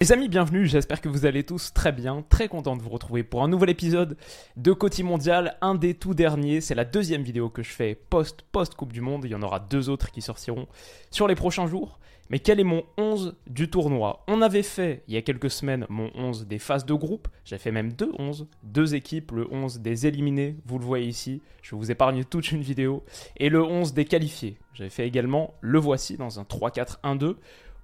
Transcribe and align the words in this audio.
Les 0.00 0.12
amis, 0.12 0.28
bienvenue, 0.28 0.64
j'espère 0.64 1.00
que 1.00 1.08
vous 1.08 1.26
allez 1.26 1.42
tous 1.42 1.72
très 1.72 1.90
bien, 1.90 2.24
très 2.28 2.46
content 2.46 2.76
de 2.76 2.82
vous 2.82 2.88
retrouver 2.88 3.24
pour 3.24 3.42
un 3.42 3.48
nouvel 3.48 3.70
épisode 3.70 4.16
de 4.56 4.72
Côté 4.72 5.02
Mondial, 5.02 5.58
un 5.60 5.74
des 5.74 5.94
tout 5.94 6.14
derniers, 6.14 6.60
c'est 6.60 6.76
la 6.76 6.84
deuxième 6.84 7.22
vidéo 7.22 7.48
que 7.48 7.64
je 7.64 7.70
fais 7.70 7.96
post, 7.96 8.42
post 8.52 8.76
Coupe 8.76 8.92
du 8.92 9.00
Monde, 9.00 9.24
il 9.24 9.32
y 9.32 9.34
en 9.34 9.42
aura 9.42 9.58
deux 9.58 9.88
autres 9.88 10.12
qui 10.12 10.22
sortiront 10.22 10.68
sur 11.10 11.26
les 11.26 11.34
prochains 11.34 11.66
jours. 11.66 11.98
Mais 12.30 12.38
quel 12.38 12.60
est 12.60 12.64
mon 12.64 12.84
11 12.96 13.36
du 13.48 13.70
tournoi? 13.70 14.22
On 14.28 14.42
avait 14.42 14.62
fait 14.62 15.02
il 15.08 15.14
y 15.14 15.16
a 15.16 15.22
quelques 15.22 15.50
semaines 15.50 15.86
mon 15.88 16.10
11 16.14 16.46
des 16.46 16.58
phases 16.58 16.84
de 16.84 16.94
groupe. 16.94 17.26
J'ai 17.44 17.58
fait 17.58 17.72
même 17.72 17.92
deux 17.92 18.12
11, 18.18 18.46
deux 18.62 18.94
équipes, 18.94 19.32
le 19.32 19.52
11 19.52 19.80
des 19.80 20.06
éliminés, 20.06 20.56
vous 20.66 20.78
le 20.78 20.84
voyez 20.84 21.06
ici. 21.06 21.40
Je 21.62 21.74
vous 21.74 21.90
épargne 21.90 22.24
toute 22.24 22.52
une 22.52 22.60
vidéo. 22.60 23.02
Et 23.38 23.48
le 23.48 23.64
11 23.64 23.94
des 23.94 24.04
qualifiés. 24.04 24.58
J'avais 24.74 24.90
fait 24.90 25.08
également 25.08 25.54
le 25.62 25.78
voici 25.78 26.18
dans 26.18 26.38
un 26.38 26.42
3-4-1-2. 26.42 27.36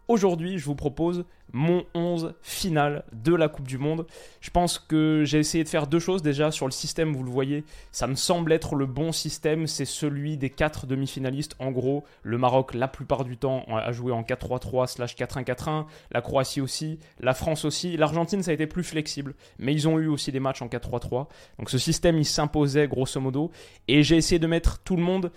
Aujourd'hui, 0.06 0.58
je 0.58 0.66
vous 0.66 0.74
propose 0.74 1.24
mon 1.54 1.84
11 1.94 2.34
final 2.42 3.04
de 3.12 3.34
la 3.34 3.48
Coupe 3.48 3.66
du 3.66 3.78
Monde. 3.78 4.06
Je 4.42 4.50
pense 4.50 4.78
que 4.78 5.22
j'ai 5.24 5.38
essayé 5.38 5.64
de 5.64 5.68
faire 5.68 5.86
deux 5.86 5.98
choses 5.98 6.20
déjà 6.20 6.50
sur 6.50 6.66
le 6.66 6.72
système, 6.72 7.14
vous 7.14 7.22
le 7.22 7.30
voyez, 7.30 7.64
ça 7.90 8.06
me 8.06 8.14
semble 8.14 8.52
être 8.52 8.74
le 8.74 8.84
bon 8.84 9.12
système, 9.12 9.66
c'est 9.66 9.86
celui 9.86 10.36
des 10.36 10.50
quatre 10.50 10.86
demi-finalistes. 10.86 11.56
En 11.58 11.70
gros, 11.70 12.04
le 12.22 12.36
Maroc 12.36 12.74
la 12.74 12.88
plupart 12.88 13.24
du 13.24 13.38
temps 13.38 13.64
a 13.68 13.92
joué 13.92 14.12
en 14.12 14.22
4-3-3 14.22 14.88
slash 14.88 15.16
4-1-4-1, 15.16 15.86
la 16.10 16.20
Croatie 16.20 16.60
aussi, 16.60 16.98
la 17.20 17.32
France 17.32 17.64
aussi, 17.64 17.96
l'Argentine 17.96 18.42
ça 18.42 18.50
a 18.50 18.54
été 18.54 18.66
plus 18.66 18.84
flexible, 18.84 19.34
mais 19.58 19.72
ils 19.72 19.88
ont 19.88 19.98
eu 19.98 20.08
aussi 20.08 20.32
des 20.32 20.40
matchs 20.40 20.60
en 20.60 20.66
4-3-3. 20.66 21.28
Donc 21.58 21.70
ce 21.70 21.78
système 21.78 22.18
il 22.18 22.26
s'imposait 22.26 22.88
grosso 22.88 23.20
modo, 23.20 23.50
et 23.88 24.02
j'ai 24.02 24.16
essayé 24.16 24.38
de 24.38 24.46
mettre 24.46 24.80
tout 24.80 24.96
le 24.96 25.02
monde 25.02 25.30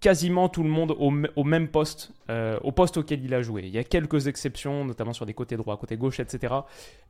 quasiment 0.00 0.48
tout 0.48 0.62
le 0.62 0.70
monde 0.70 0.96
au, 0.98 1.44
même 1.44 1.68
poste, 1.68 2.12
euh, 2.30 2.58
au 2.62 2.72
poste 2.72 2.96
auquel 2.96 3.22
il 3.22 3.34
a 3.34 3.42
joué. 3.42 3.62
Il 3.64 3.70
y 3.70 3.78
a 3.78 3.84
quelques 3.84 4.26
exceptions, 4.26 4.84
notamment 4.84 5.12
sur 5.12 5.26
des 5.26 5.34
côtés 5.34 5.56
droits, 5.56 5.76
côté 5.76 5.96
gauche, 5.96 6.20
etc. 6.20 6.54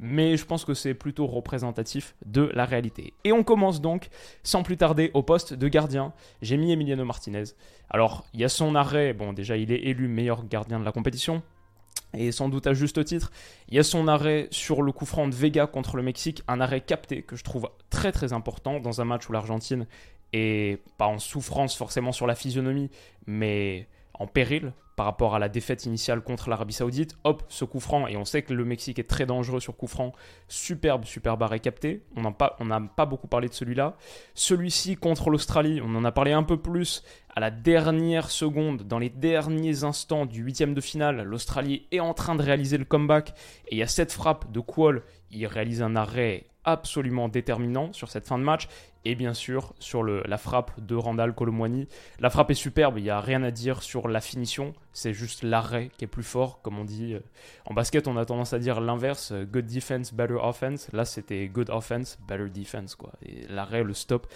Mais 0.00 0.36
je 0.36 0.44
pense 0.44 0.64
que 0.64 0.74
c'est 0.74 0.94
plutôt 0.94 1.26
représentatif 1.26 2.16
de 2.26 2.50
la 2.52 2.64
réalité. 2.64 3.14
Et 3.22 3.32
on 3.32 3.44
commence 3.44 3.80
donc, 3.80 4.08
sans 4.42 4.64
plus 4.64 4.76
tarder, 4.76 5.12
au 5.14 5.22
poste 5.22 5.54
de 5.54 5.68
gardien. 5.68 6.12
J'ai 6.42 6.56
mis 6.56 6.72
Emiliano 6.72 7.04
Martinez. 7.04 7.44
Alors, 7.90 8.24
il 8.34 8.40
y 8.40 8.44
a 8.44 8.48
son 8.48 8.74
arrêt, 8.74 9.12
bon 9.12 9.32
déjà 9.32 9.56
il 9.56 9.72
est 9.72 9.82
élu 9.84 10.08
meilleur 10.08 10.46
gardien 10.46 10.80
de 10.80 10.84
la 10.84 10.92
compétition, 10.92 11.42
et 12.14 12.32
sans 12.32 12.48
doute 12.48 12.66
à 12.66 12.74
juste 12.74 13.04
titre. 13.04 13.30
Il 13.68 13.76
y 13.76 13.78
a 13.78 13.84
son 13.84 14.08
arrêt 14.08 14.48
sur 14.50 14.82
le 14.82 14.90
coup 14.92 15.06
franc 15.06 15.28
de 15.28 15.34
Vega 15.34 15.66
contre 15.66 15.96
le 15.96 16.02
Mexique, 16.02 16.42
un 16.48 16.60
arrêt 16.60 16.80
capté 16.80 17.22
que 17.22 17.36
je 17.36 17.44
trouve 17.44 17.70
très 17.88 18.10
très 18.12 18.32
important 18.32 18.80
dans 18.80 19.00
un 19.00 19.04
match 19.04 19.28
où 19.28 19.32
l'Argentine 19.32 19.86
et 20.32 20.78
pas 20.98 21.06
en 21.06 21.18
souffrance 21.18 21.76
forcément 21.76 22.12
sur 22.12 22.26
la 22.26 22.34
physionomie, 22.34 22.90
mais 23.26 23.88
en 24.14 24.26
péril 24.26 24.72
par 25.00 25.06
rapport 25.06 25.34
à 25.34 25.38
la 25.38 25.48
défaite 25.48 25.86
initiale 25.86 26.20
contre 26.20 26.50
l'Arabie 26.50 26.74
Saoudite. 26.74 27.16
Hop, 27.24 27.42
ce 27.48 27.64
coup 27.64 27.80
franc, 27.80 28.06
et 28.06 28.18
on 28.18 28.26
sait 28.26 28.42
que 28.42 28.52
le 28.52 28.66
Mexique 28.66 28.98
est 28.98 29.08
très 29.08 29.24
dangereux 29.24 29.58
sur 29.58 29.74
coup 29.74 29.86
franc. 29.86 30.12
Superbe, 30.46 31.06
superbe 31.06 31.42
arrêt 31.42 31.58
capté. 31.58 32.02
On 32.16 32.20
n'a 32.20 32.32
pas, 32.32 32.58
pas 32.94 33.06
beaucoup 33.06 33.26
parlé 33.26 33.48
de 33.48 33.54
celui-là. 33.54 33.96
Celui-ci 34.34 34.96
contre 34.96 35.30
l'Australie, 35.30 35.80
on 35.82 35.94
en 35.94 36.04
a 36.04 36.12
parlé 36.12 36.32
un 36.32 36.42
peu 36.42 36.58
plus 36.58 37.02
à 37.34 37.40
la 37.40 37.50
dernière 37.50 38.30
seconde, 38.30 38.82
dans 38.82 38.98
les 38.98 39.08
derniers 39.08 39.84
instants 39.84 40.26
du 40.26 40.42
huitième 40.42 40.74
de 40.74 40.82
finale. 40.82 41.22
L'Australie 41.22 41.86
est 41.92 42.00
en 42.00 42.12
train 42.12 42.34
de 42.34 42.42
réaliser 42.42 42.76
le 42.76 42.84
comeback, 42.84 43.30
et 43.68 43.76
il 43.76 43.78
y 43.78 43.82
a 43.82 43.86
cette 43.86 44.12
frappe 44.12 44.52
de 44.52 44.60
Quall. 44.60 45.02
Il 45.30 45.46
réalise 45.46 45.80
un 45.80 45.96
arrêt 45.96 46.49
absolument 46.64 47.28
déterminant 47.28 47.92
sur 47.92 48.10
cette 48.10 48.26
fin 48.26 48.38
de 48.38 48.44
match 48.44 48.68
et 49.04 49.14
bien 49.14 49.34
sûr 49.34 49.74
sur 49.78 50.04
la 50.04 50.38
frappe 50.38 50.72
de 50.78 50.94
Randall 50.94 51.34
Colomwani. 51.34 51.88
La 52.18 52.30
frappe 52.30 52.50
est 52.50 52.54
superbe, 52.54 52.98
il 52.98 53.04
n'y 53.04 53.10
a 53.10 53.20
rien 53.20 53.42
à 53.42 53.50
dire 53.50 53.82
sur 53.82 54.08
la 54.08 54.20
finition, 54.20 54.74
c'est 54.92 55.14
juste 55.14 55.42
l'arrêt 55.42 55.90
qui 55.96 56.04
est 56.04 56.08
plus 56.08 56.22
fort, 56.22 56.60
comme 56.62 56.78
on 56.78 56.84
dit. 56.84 57.14
Euh, 57.14 57.20
en 57.64 57.74
basket, 57.74 58.08
on 58.08 58.16
a 58.16 58.24
tendance 58.24 58.52
à 58.52 58.58
dire 58.58 58.80
l'inverse, 58.80 59.32
euh, 59.32 59.44
good 59.44 59.66
defense, 59.66 60.12
better 60.12 60.34
offense. 60.34 60.88
Là, 60.92 61.04
c'était 61.04 61.46
good 61.48 61.70
offense, 61.70 62.18
better 62.28 62.50
defense. 62.50 62.94
quoi. 62.94 63.12
l'arrêt, 63.48 63.84
le 63.84 63.94
stop 63.94 64.26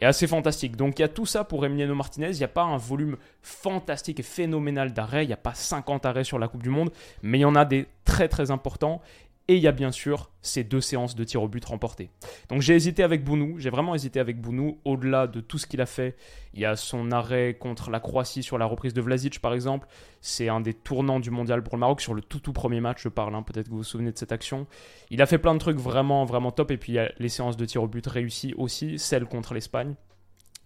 est 0.00 0.04
assez 0.04 0.26
fantastique. 0.26 0.76
Donc 0.76 0.98
il 0.98 1.02
y 1.02 1.04
a 1.04 1.08
tout 1.08 1.26
ça 1.26 1.44
pour 1.44 1.64
Emiliano 1.64 1.94
Martinez, 1.94 2.30
il 2.30 2.38
n'y 2.38 2.44
a 2.44 2.48
pas 2.48 2.62
un 2.62 2.76
volume 2.76 3.16
fantastique 3.40 4.20
et 4.20 4.24
phénoménal 4.24 4.92
d'arrêts, 4.92 5.24
il 5.24 5.28
n'y 5.28 5.32
a 5.32 5.38
pas 5.38 5.54
50 5.54 6.06
arrêts 6.06 6.24
sur 6.24 6.38
la 6.38 6.48
Coupe 6.48 6.62
du 6.62 6.70
Monde, 6.70 6.92
mais 7.22 7.38
il 7.38 7.42
y 7.42 7.46
en 7.46 7.56
a 7.56 7.64
des 7.64 7.88
très 8.04 8.28
très 8.28 8.50
importants. 8.50 9.00
Et 9.48 9.56
il 9.56 9.62
y 9.62 9.66
a 9.66 9.72
bien 9.72 9.90
sûr 9.90 10.30
ces 10.40 10.62
deux 10.62 10.80
séances 10.80 11.16
de 11.16 11.24
tir 11.24 11.42
au 11.42 11.48
but 11.48 11.64
remportées. 11.64 12.10
Donc 12.48 12.62
j'ai 12.62 12.74
hésité 12.74 13.02
avec 13.02 13.24
Bounou, 13.24 13.58
j'ai 13.58 13.70
vraiment 13.70 13.94
hésité 13.94 14.20
avec 14.20 14.40
Bounou. 14.40 14.78
Au-delà 14.84 15.26
de 15.26 15.40
tout 15.40 15.58
ce 15.58 15.66
qu'il 15.66 15.80
a 15.80 15.86
fait, 15.86 16.16
il 16.54 16.60
y 16.60 16.64
a 16.64 16.76
son 16.76 17.10
arrêt 17.10 17.54
contre 17.58 17.90
la 17.90 17.98
Croatie 17.98 18.42
sur 18.42 18.56
la 18.56 18.66
reprise 18.66 18.94
de 18.94 19.00
Vlasic 19.00 19.40
par 19.40 19.52
exemple. 19.52 19.88
C'est 20.20 20.48
un 20.48 20.60
des 20.60 20.74
tournants 20.74 21.20
du 21.20 21.30
mondial 21.30 21.62
pour 21.62 21.74
le 21.74 21.80
Maroc 21.80 22.00
sur 22.00 22.14
le 22.14 22.22
tout 22.22 22.38
tout 22.38 22.52
premier 22.52 22.80
match, 22.80 23.02
je 23.02 23.08
parle. 23.08 23.34
Hein. 23.34 23.42
Peut-être 23.42 23.66
que 23.66 23.72
vous 23.72 23.78
vous 23.78 23.84
souvenez 23.84 24.12
de 24.12 24.18
cette 24.18 24.32
action. 24.32 24.66
Il 25.10 25.20
a 25.20 25.26
fait 25.26 25.38
plein 25.38 25.54
de 25.54 25.58
trucs 25.58 25.78
vraiment 25.78 26.24
vraiment 26.24 26.52
top. 26.52 26.70
Et 26.70 26.76
puis 26.76 26.92
il 26.92 26.96
y 26.96 27.00
a 27.00 27.10
les 27.18 27.28
séances 27.28 27.56
de 27.56 27.64
tir 27.64 27.82
au 27.82 27.88
but 27.88 28.06
réussies 28.06 28.54
aussi, 28.56 28.98
celle 28.98 29.24
contre 29.24 29.54
l'Espagne 29.54 29.94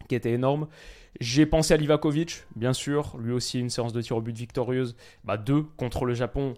qui 0.09 0.15
était 0.15 0.33
énorme. 0.33 0.69
J'ai 1.21 1.47
pensé 1.47 1.73
à 1.75 1.77
Livakovic, 1.77 2.45
bien 2.55 2.73
sûr, 2.73 3.17
lui 3.19 3.33
aussi 3.33 3.59
une 3.59 3.71
séance 3.71 3.93
de 3.93 4.03
tir 4.03 4.17
au 4.17 4.21
but 4.21 4.37
victorieuse. 4.37 4.97
Bah, 5.25 5.37
deux 5.37 5.63
contre 5.77 6.05
le 6.05 6.15
Japon, 6.15 6.55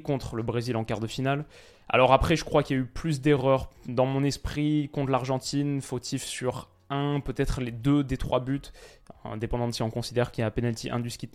contre 0.00 0.36
le 0.36 0.42
Brésil 0.42 0.76
en 0.76 0.84
quart 0.84 1.00
de 1.00 1.06
finale. 1.06 1.44
Alors 1.88 2.12
après, 2.12 2.36
je 2.36 2.44
crois 2.44 2.62
qu'il 2.62 2.76
y 2.76 2.80
a 2.80 2.82
eu 2.82 2.86
plus 2.86 3.20
d'erreurs 3.20 3.68
dans 3.86 4.06
mon 4.06 4.24
esprit 4.24 4.88
contre 4.92 5.10
l'Argentine, 5.10 5.82
fautif 5.82 6.24
sur 6.24 6.70
un, 6.92 7.20
peut-être 7.20 7.60
les 7.60 7.70
deux 7.70 8.04
des 8.04 8.16
trois 8.16 8.40
buts, 8.40 8.60
indépendant 9.24 9.68
de 9.68 9.72
si 9.72 9.82
on 9.82 9.90
considère 9.90 10.30
qu'il 10.30 10.42
y 10.42 10.44
a 10.44 10.48
un 10.48 10.50
penalty 10.50 10.90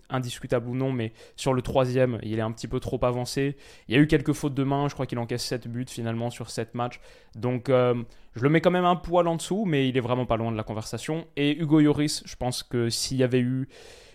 indiscutable 0.10 0.70
ou 0.70 0.76
non, 0.76 0.92
mais 0.92 1.14
sur 1.36 1.54
le 1.54 1.62
troisième, 1.62 2.20
il 2.24 2.38
est 2.38 2.42
un 2.42 2.52
petit 2.52 2.68
peu 2.68 2.80
trop 2.80 3.04
avancé. 3.04 3.58
Il 3.88 3.96
y 3.96 3.98
a 3.98 4.02
eu 4.02 4.08
quelques 4.08 4.34
fautes 4.34 4.54
de 4.54 4.64
main, 4.64 4.88
je 4.88 4.94
crois 4.94 5.06
qu'il 5.06 5.20
encaisse 5.20 5.44
7 5.44 5.68
buts 5.68 5.86
finalement 5.88 6.30
sur 6.30 6.50
7 6.50 6.76
matchs. 6.76 7.00
Donc 7.36 7.70
euh, 7.70 7.96
je 8.36 8.44
le 8.44 8.50
mets 8.50 8.62
quand 8.62 8.72
même 8.72 8.86
un 8.86 8.96
poil 8.96 9.28
en 9.28 9.36
dessous, 9.36 9.66
mais 9.66 9.90
il 9.90 9.98
est 9.98 10.02
vraiment 10.02 10.26
pas 10.26 10.38
loin 10.38 10.52
de 10.52 10.58
la 10.58 10.64
conversation. 10.64 11.28
Et 11.36 11.58
Hugo 11.58 11.80
Lloris, 11.80 12.24
je 12.26 12.36
pense 12.36 12.64
que 12.64 12.90
s'il 12.90 13.18
y 13.18 13.24
avait 13.24 13.40
eu 13.40 13.68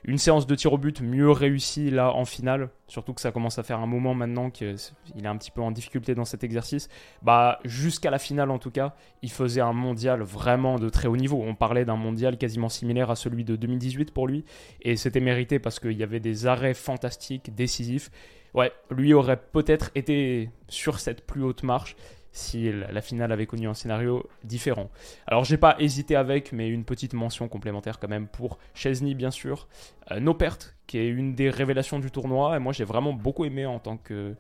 une 0.05 0.19
séance 0.19 0.47
de 0.47 0.55
tir 0.55 0.73
au 0.73 0.79
but 0.79 1.01
mieux 1.01 1.31
réussie 1.31 1.91
là 1.91 2.13
en 2.13 2.25
finale, 2.25 2.71
surtout 2.89 3.13
que 3.15 3.21
ça 3.21 3.31
commence 3.31 3.59
à 3.59 3.63
faire 3.63 3.79
un 3.79 3.87
moment 3.87 4.15
maintenant 4.15 4.51
qu'il 4.51 4.67
est 4.69 5.27
un 5.27 5.37
petit 5.37 5.51
peu 5.51 5.61
en 5.61 5.71
difficulté 5.71 6.15
dans 6.15 6.25
cet 6.25 6.45
exercice, 6.45 6.89
bah 7.23 7.61
jusqu'à 7.65 8.11
la 8.11 8.19
finale 8.19 8.51
en 8.51 8.59
tout 8.59 8.71
cas, 8.71 8.95
il 9.23 9.31
faisait 9.31 9.61
un 9.61 9.73
mondial 9.73 10.23
vraiment 10.23 10.79
de 10.79 10.89
très 10.89 11.09
haut 11.09 11.17
niveau. 11.17 11.43
On 11.45 11.55
parlait 11.55 11.85
d'un 11.85 11.97
mondial 11.97 12.37
quasiment 12.37 12.69
similaire 12.69 13.11
à 13.11 13.17
celui 13.17 13.45
de 13.45 13.57
2018 13.57 14.13
pour 14.13 14.27
lui, 14.27 14.45
et 14.83 14.97
c'était 14.97 15.21
mérité 15.21 15.59
parce 15.59 15.79
qu'il 15.79 15.93
y 15.93 16.03
avait 16.03 16.21
des 16.21 16.47
arrêts 16.47 16.75
fantastiques, 16.75 17.55
décisifs. 17.55 18.11
Ouais, 18.55 18.73
lui 18.91 19.15
aurait 19.15 19.41
peut-être 19.41 19.91
été 19.95 20.51
sur 20.69 20.99
cette 21.01 21.27
plus 21.27 21.43
haute 21.43 21.63
marche 21.63 21.97
si 22.33 22.73
la 22.73 23.03
finale 23.03 23.31
avait 23.31 23.47
connu 23.47 23.69
un 23.69 23.75
scénario 23.75 24.29
différent. 24.43 24.91
Alors 25.27 25.45
j'ai 25.45 25.59
pas 25.59 25.77
hésité 25.79 26.17
avec, 26.17 26.53
mais 26.53 26.69
une 26.69 26.85
petite 26.85 27.13
mention 27.13 27.47
complémentaire 27.47 27.99
quand 27.99 28.09
même 28.09 28.27
pour 28.27 28.59
Chesney 28.75 29.15
bien 29.15 29.31
sûr. 29.31 29.69
Euh, 30.11 30.19
no 30.19 30.33
pertes, 30.33 30.75
qui 30.87 30.99
est 30.99 31.09
une 31.09 31.35
des 31.35 31.51
révélations 31.51 31.99
du 31.99 32.11
tournoi, 32.11 32.57
et 32.57 32.59
moi 32.59 32.73
j'ai 32.73 32.85
vraiment 32.85 33.13
beaucoup 33.13 33.45
aimé 33.45 33.67
en 33.67 33.79
tant 33.79 33.99
que, 33.99 34.35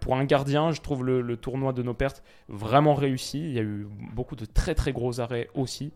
pour 0.00 0.16
un 0.16 0.24
gardien, 0.24 0.72
je 0.72 0.80
trouve 0.80 1.04
le, 1.04 1.36
tournoi 1.36 1.72
de 1.72 1.82
No 1.82 1.94
pertes 1.94 2.22
vraiment 2.48 2.94
réussi. 2.94 3.40
Il 3.40 3.52
y 3.52 3.58
a 3.58 3.62
eu 3.62 3.86
beaucoup 4.14 4.36
de 4.36 4.44
très 4.44 4.74
très 4.74 4.92
gros 4.92 5.20
arrêts 5.20 5.48
aussi. 5.54 5.92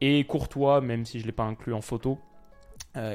Et 0.00 0.24
Courtois, 0.24 0.80
même 0.80 1.04
si 1.04 1.18
je 1.18 1.24
ne 1.24 1.28
l'ai 1.28 1.32
pas 1.32 1.44
inclus 1.44 1.72
en 1.72 1.80
photo, 1.80 2.18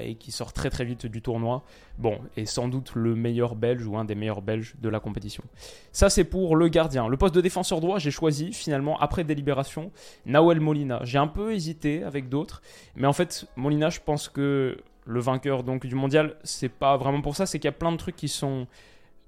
et 0.01 0.15
qui 0.15 0.31
sort 0.31 0.53
très 0.53 0.69
très 0.69 0.85
vite 0.85 1.05
du 1.05 1.21
tournoi. 1.21 1.63
Bon, 1.97 2.19
et 2.37 2.45
sans 2.45 2.67
doute 2.67 2.91
le 2.95 3.15
meilleur 3.15 3.55
belge 3.55 3.85
ou 3.85 3.97
un 3.97 4.05
des 4.05 4.15
meilleurs 4.15 4.41
belges 4.41 4.75
de 4.81 4.89
la 4.89 4.99
compétition. 4.99 5.43
Ça, 5.91 6.09
c'est 6.09 6.23
pour 6.23 6.55
le 6.55 6.67
gardien. 6.67 7.07
Le 7.07 7.17
poste 7.17 7.35
de 7.35 7.41
défenseur 7.41 7.81
droit, 7.81 7.99
j'ai 7.99 8.11
choisi 8.11 8.53
finalement, 8.53 8.99
après 8.99 9.23
délibération, 9.23 9.91
Nawel 10.25 10.59
Molina. 10.59 11.01
J'ai 11.03 11.17
un 11.17 11.27
peu 11.27 11.53
hésité 11.53 12.03
avec 12.03 12.29
d'autres, 12.29 12.61
mais 12.95 13.07
en 13.07 13.13
fait, 13.13 13.45
Molina, 13.55 13.89
je 13.89 13.99
pense 13.99 14.29
que 14.29 14.77
le 15.05 15.19
vainqueur 15.19 15.63
donc 15.63 15.85
du 15.85 15.95
mondial, 15.95 16.35
c'est 16.43 16.69
pas 16.69 16.97
vraiment 16.97 17.21
pour 17.21 17.35
ça, 17.35 17.45
c'est 17.45 17.59
qu'il 17.59 17.67
y 17.67 17.69
a 17.69 17.73
plein 17.73 17.91
de 17.91 17.97
trucs 17.97 18.15
qui 18.15 18.27
sont 18.27 18.67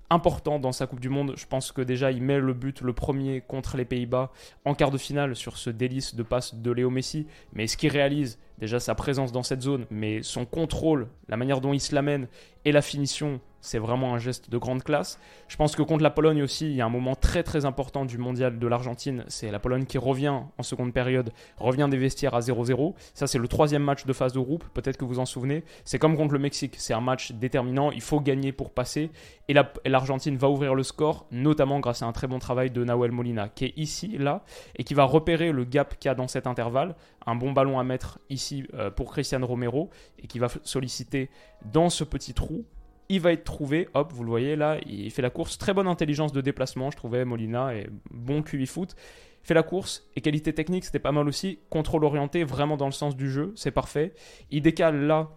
important 0.10 0.60
dans 0.60 0.72
sa 0.72 0.88
Coupe 0.88 1.00
du 1.00 1.10
Monde. 1.10 1.34
Je 1.38 1.46
pense 1.46 1.72
que 1.72 1.82
déjà, 1.82 2.12
il 2.12 2.22
met 2.22 2.40
le 2.40 2.54
but, 2.54 2.82
le 2.82 2.94
premier 2.94 3.42
contre 3.42 3.78
les 3.78 3.86
Pays-Bas, 3.86 4.32
en 4.66 4.76
quart 4.76 4.92
de 4.92 4.98
finale 4.98 5.36
sur 5.36 5.58
ce 5.58 5.70
délice 5.70 6.16
de 6.16 6.24
passe 6.24 6.56
de 6.56 6.72
Léo 6.72 6.90
Messi. 6.90 7.28
Mais 7.54 7.68
ce 7.68 7.78
qu'il 7.78 7.92
réalise, 7.92 8.40
déjà 8.60 8.80
sa 8.80 8.96
présence 8.96 9.32
dans 9.32 9.44
cette 9.44 9.62
zone, 9.62 9.86
mais 9.90 10.22
son 10.22 10.46
contrôle, 10.46 11.08
la 11.30 11.38
manière 11.38 11.62
dont 11.62 11.74
il 11.74 11.80
se 11.80 11.96
l'amène 11.96 12.28
et 12.66 12.72
la 12.72 12.82
finition, 12.82 13.40
c'est 13.63 13.80
vraiment 13.80 14.13
un 14.13 14.19
geste 14.19 14.50
de 14.50 14.57
grande 14.57 14.83
classe. 14.83 15.19
Je 15.48 15.56
pense 15.56 15.75
que 15.75 15.81
contre 15.81 16.04
la 16.04 16.10
Pologne 16.10 16.44
aussi, 16.44 16.69
il 16.69 16.75
y 16.75 16.81
a 16.81 16.86
un 16.86 16.89
moment 16.89 17.15
très 17.15 17.44
très 17.44 17.63
important 17.63 18.04
du 18.04 18.18
mondial 18.18 18.60
de 18.60 18.68
l'Argentine. 18.68 19.24
C'est 19.30 19.51
la 19.51 19.60
Pologne 19.60 19.86
qui 19.86 19.98
revient 19.98 20.42
en 20.57 20.63
seconde 20.63 20.94
période, 20.94 21.31
revient 21.57 21.88
des 21.89 21.98
vestiaires 21.98 22.36
à 22.36 22.42
0-0. 22.42 22.94
Ça, 23.13 23.25
c'est 23.25 23.38
le 23.38 23.48
troisième 23.48 23.81
match 23.81 24.06
de 24.06 24.12
phase 24.12 24.33
de 24.33 24.39
groupe, 24.39 24.65
peut-être 24.74 24.98
que 24.98 25.06
vous 25.06 25.19
en 25.19 25.25
souvenez. 25.25 25.63
C'est 25.86 25.98
comme 25.98 26.18
contre 26.18 26.33
le 26.33 26.39
Mexique, 26.39 26.75
c'est 26.77 26.94
un 26.94 27.00
match 27.00 27.31
déterminant, 27.31 27.92
il 27.92 28.01
faut 28.01 28.19
gagner 28.19 28.51
pour 28.51 28.71
passer. 28.71 29.12
Et 29.48 29.56
l'Argentine 29.86 30.36
va 30.36 30.50
ouvrir 30.50 30.75
le 30.75 30.83
score, 30.83 31.25
notamment 31.31 31.80
grâce 31.80 32.01
à 32.01 32.06
un 32.06 32.12
très 32.12 32.27
bon 32.27 32.39
travail 32.39 32.69
de 32.69 32.83
Nahuel 32.83 33.12
Molina, 33.12 33.48
qui 33.48 33.65
est 33.65 33.74
ici, 33.77 34.18
là, 34.18 34.44
et 34.75 34.83
qui 34.83 34.94
va 34.94 35.06
repérer 35.06 35.54
le 35.54 35.63
gap 35.63 35.98
qu'il 36.00 36.10
y 36.10 36.12
a 36.12 36.15
dans 36.15 36.27
cet 36.27 36.48
intervalle. 36.48 36.95
Un 37.25 37.36
bon 37.36 37.54
ballon 37.54 37.80
à 37.80 37.86
mettre 37.86 38.19
ici 38.30 38.65
euh, 38.74 38.92
pour 38.92 39.12
Cristiano 39.12 39.48
Romero, 39.48 39.89
et 40.21 40.27
qui 40.27 40.39
va 40.39 40.50
solliciter 40.63 41.30
dans 41.71 41.89
ce 41.89 42.04
petit 42.04 42.33
trou 42.33 42.65
il 43.13 43.21
va 43.21 43.31
être 43.31 43.44
trouvé, 43.44 43.89
hop, 43.94 44.12
vous 44.12 44.24
le 44.24 44.30
voyez 44.30 44.56
là, 44.56 44.80
il 44.88 45.12
fait 45.12 45.21
la 45.21 45.30
course, 45.30 45.60
très 45.60 45.74
bonne 45.74 45.88
intelligence 45.88 46.31
de 46.31 46.42
déplacement, 46.42 46.89
je 46.89 46.98
trouvais 46.98 47.25
Molina, 47.25 47.75
et 47.75 47.88
bon 48.10 48.42
QI 48.42 48.65
foot. 48.65 48.95
Fait 49.44 49.54
la 49.54 49.62
course, 49.62 50.10
et 50.15 50.21
qualité 50.21 50.54
technique, 50.54 50.86
c'était 50.86 51.00
pas 51.00 51.12
mal 51.12 51.27
aussi. 51.27 51.60
Contrôle 51.69 52.06
orienté, 52.06 52.44
vraiment 52.44 52.75
dans 52.75 52.88
le 52.88 52.92
sens 52.92 53.15
du 53.15 53.30
jeu, 53.30 53.51
c'est 53.56 53.71
parfait. 53.71 54.13
Il 54.50 54.63
décale 54.63 55.06
là, 55.06 55.30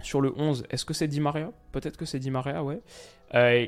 sur 0.00 0.20
le 0.20 0.32
11, 0.36 0.64
est-ce 0.70 0.84
que 0.84 0.94
c'est 0.94 1.08
Di 1.08 1.18
Maria? 1.18 1.50
Peut-être 1.72 1.96
que 1.96 2.04
c'est 2.04 2.20
Di 2.20 2.30
Maria, 2.30 2.62
ouais. 2.62 2.80
Euh, 3.34 3.66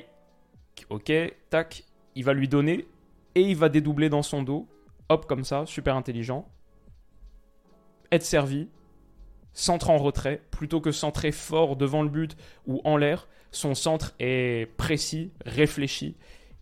ok, 0.91 1.13
tac, 1.51 1.85
il 2.15 2.25
va 2.25 2.35
lui 2.35 2.47
donner, 2.47 2.87
et 3.35 3.41
il 3.41 3.57
va 3.57 3.69
dédoubler 3.69 4.11
dans 4.11 4.23
son 4.23 4.43
dos, 4.45 4.69
hop, 5.09 5.27
comme 5.27 5.45
ça, 5.45 5.65
super 5.67 5.97
intelligent. 5.97 6.47
Être 8.13 8.23
servi, 8.23 8.69
centre 9.55 9.91
en 9.91 9.97
retrait, 9.97 10.43
plutôt 10.51 10.81
que 10.81 10.93
centrer 10.93 11.33
fort 11.33 11.77
devant 11.77 12.03
le 12.03 12.09
but 12.09 12.37
ou 12.67 12.81
en 12.85 12.97
l'air, 12.97 13.29
son 13.51 13.75
centre 13.75 14.15
est 14.19 14.69
précis, 14.77 15.33
réfléchi, 15.47 16.17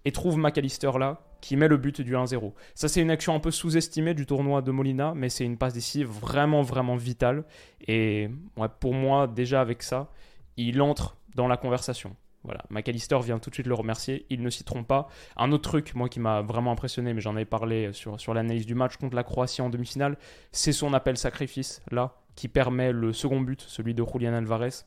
et 0.04 0.12
trouve 0.12 0.36
McAllister 0.38 0.92
là, 0.98 1.22
qui 1.40 1.56
met 1.56 1.68
le 1.68 1.76
but 1.76 2.00
du 2.00 2.14
1-0. 2.14 2.52
Ça, 2.74 2.88
c'est 2.88 3.00
une 3.00 3.10
action 3.10 3.34
un 3.34 3.40
peu 3.40 3.50
sous-estimée 3.50 4.14
du 4.14 4.26
tournoi 4.26 4.62
de 4.62 4.70
Molina, 4.70 5.12
mais 5.14 5.28
c'est 5.28 5.44
une 5.44 5.58
passe 5.58 5.74
décisive 5.74 6.06
vraiment, 6.06 6.62
vraiment 6.62 6.96
vitale. 6.96 7.44
Et 7.88 8.30
pour 8.78 8.94
moi, 8.94 9.26
déjà 9.26 9.60
avec 9.60 9.82
ça, 9.82 10.10
il 10.56 10.80
entre 10.80 11.16
dans 11.34 11.48
la 11.48 11.56
conversation. 11.56 12.14
Voilà, 12.44 12.62
McAllister 12.70 13.18
vient 13.22 13.38
tout 13.38 13.50
de 13.50 13.54
suite 13.54 13.68
le 13.68 13.74
remercier, 13.74 14.26
il 14.28 14.42
ne 14.42 14.50
s'y 14.50 14.64
trompe 14.64 14.86
pas. 14.86 15.08
Un 15.36 15.52
autre 15.52 15.70
truc, 15.70 15.94
moi, 15.94 16.08
qui 16.08 16.18
m'a 16.18 16.42
vraiment 16.42 16.72
impressionné, 16.72 17.14
mais 17.14 17.20
j'en 17.20 17.36
avais 17.36 17.44
parlé 17.44 17.92
sur, 17.92 18.20
sur 18.20 18.34
l'analyse 18.34 18.66
du 18.66 18.74
match 18.74 18.96
contre 18.96 19.14
la 19.14 19.22
Croatie 19.22 19.62
en 19.62 19.70
demi-finale, 19.70 20.16
c'est 20.50 20.72
son 20.72 20.92
appel 20.92 21.16
sacrifice, 21.16 21.82
là, 21.90 22.21
qui 22.34 22.48
permet 22.48 22.92
le 22.92 23.12
second 23.12 23.40
but, 23.40 23.60
celui 23.60 23.94
de 23.94 24.04
Julian 24.04 24.34
Alvarez. 24.34 24.84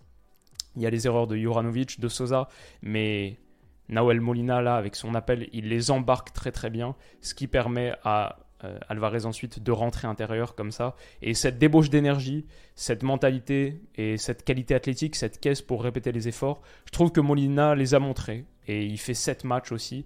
Il 0.76 0.82
y 0.82 0.86
a 0.86 0.90
les 0.90 1.08
erreurs 1.08 1.28
de 1.28 1.36
Juranovic, 1.36 2.00
de 2.00 2.08
Sosa, 2.08 2.50
mais 2.82 3.38
Nahuel 3.90 4.20
Molina, 4.20 4.62
là, 4.62 4.76
avec 4.76 4.96
son 4.96 5.16
appel, 5.16 5.48
il 5.54 5.70
les 5.70 5.92
embarque 5.92 6.34
très 6.34 6.52
très 6.52 6.70
bien, 6.70 6.96
ce 7.22 7.34
qui 7.34 7.48
permet 7.48 7.94
à 8.04 8.40
euh, 8.64 8.80
Alvarez 8.90 9.26
ensuite 9.26 9.62
de 9.62 9.72
rentrer 9.72 10.08
intérieur 10.08 10.56
comme 10.56 10.72
ça. 10.72 10.96
Et 11.22 11.34
cette 11.34 11.58
débauche 11.58 11.90
d'énergie, 11.90 12.46
cette 12.76 13.04
mentalité 13.04 13.82
et 13.96 14.18
cette 14.18 14.44
qualité 14.44 14.76
athlétique, 14.76 15.16
cette 15.16 15.40
caisse 15.40 15.62
pour 15.62 15.84
répéter 15.84 16.12
les 16.12 16.28
efforts, 16.28 16.62
je 16.86 16.92
trouve 16.92 17.12
que 17.12 17.22
Molina 17.22 17.76
les 17.76 17.94
a 17.94 18.00
montrés. 18.00 18.46
Et 18.68 18.86
il 18.86 18.98
fait 18.98 19.14
7 19.14 19.44
matchs 19.44 19.72
aussi. 19.72 20.06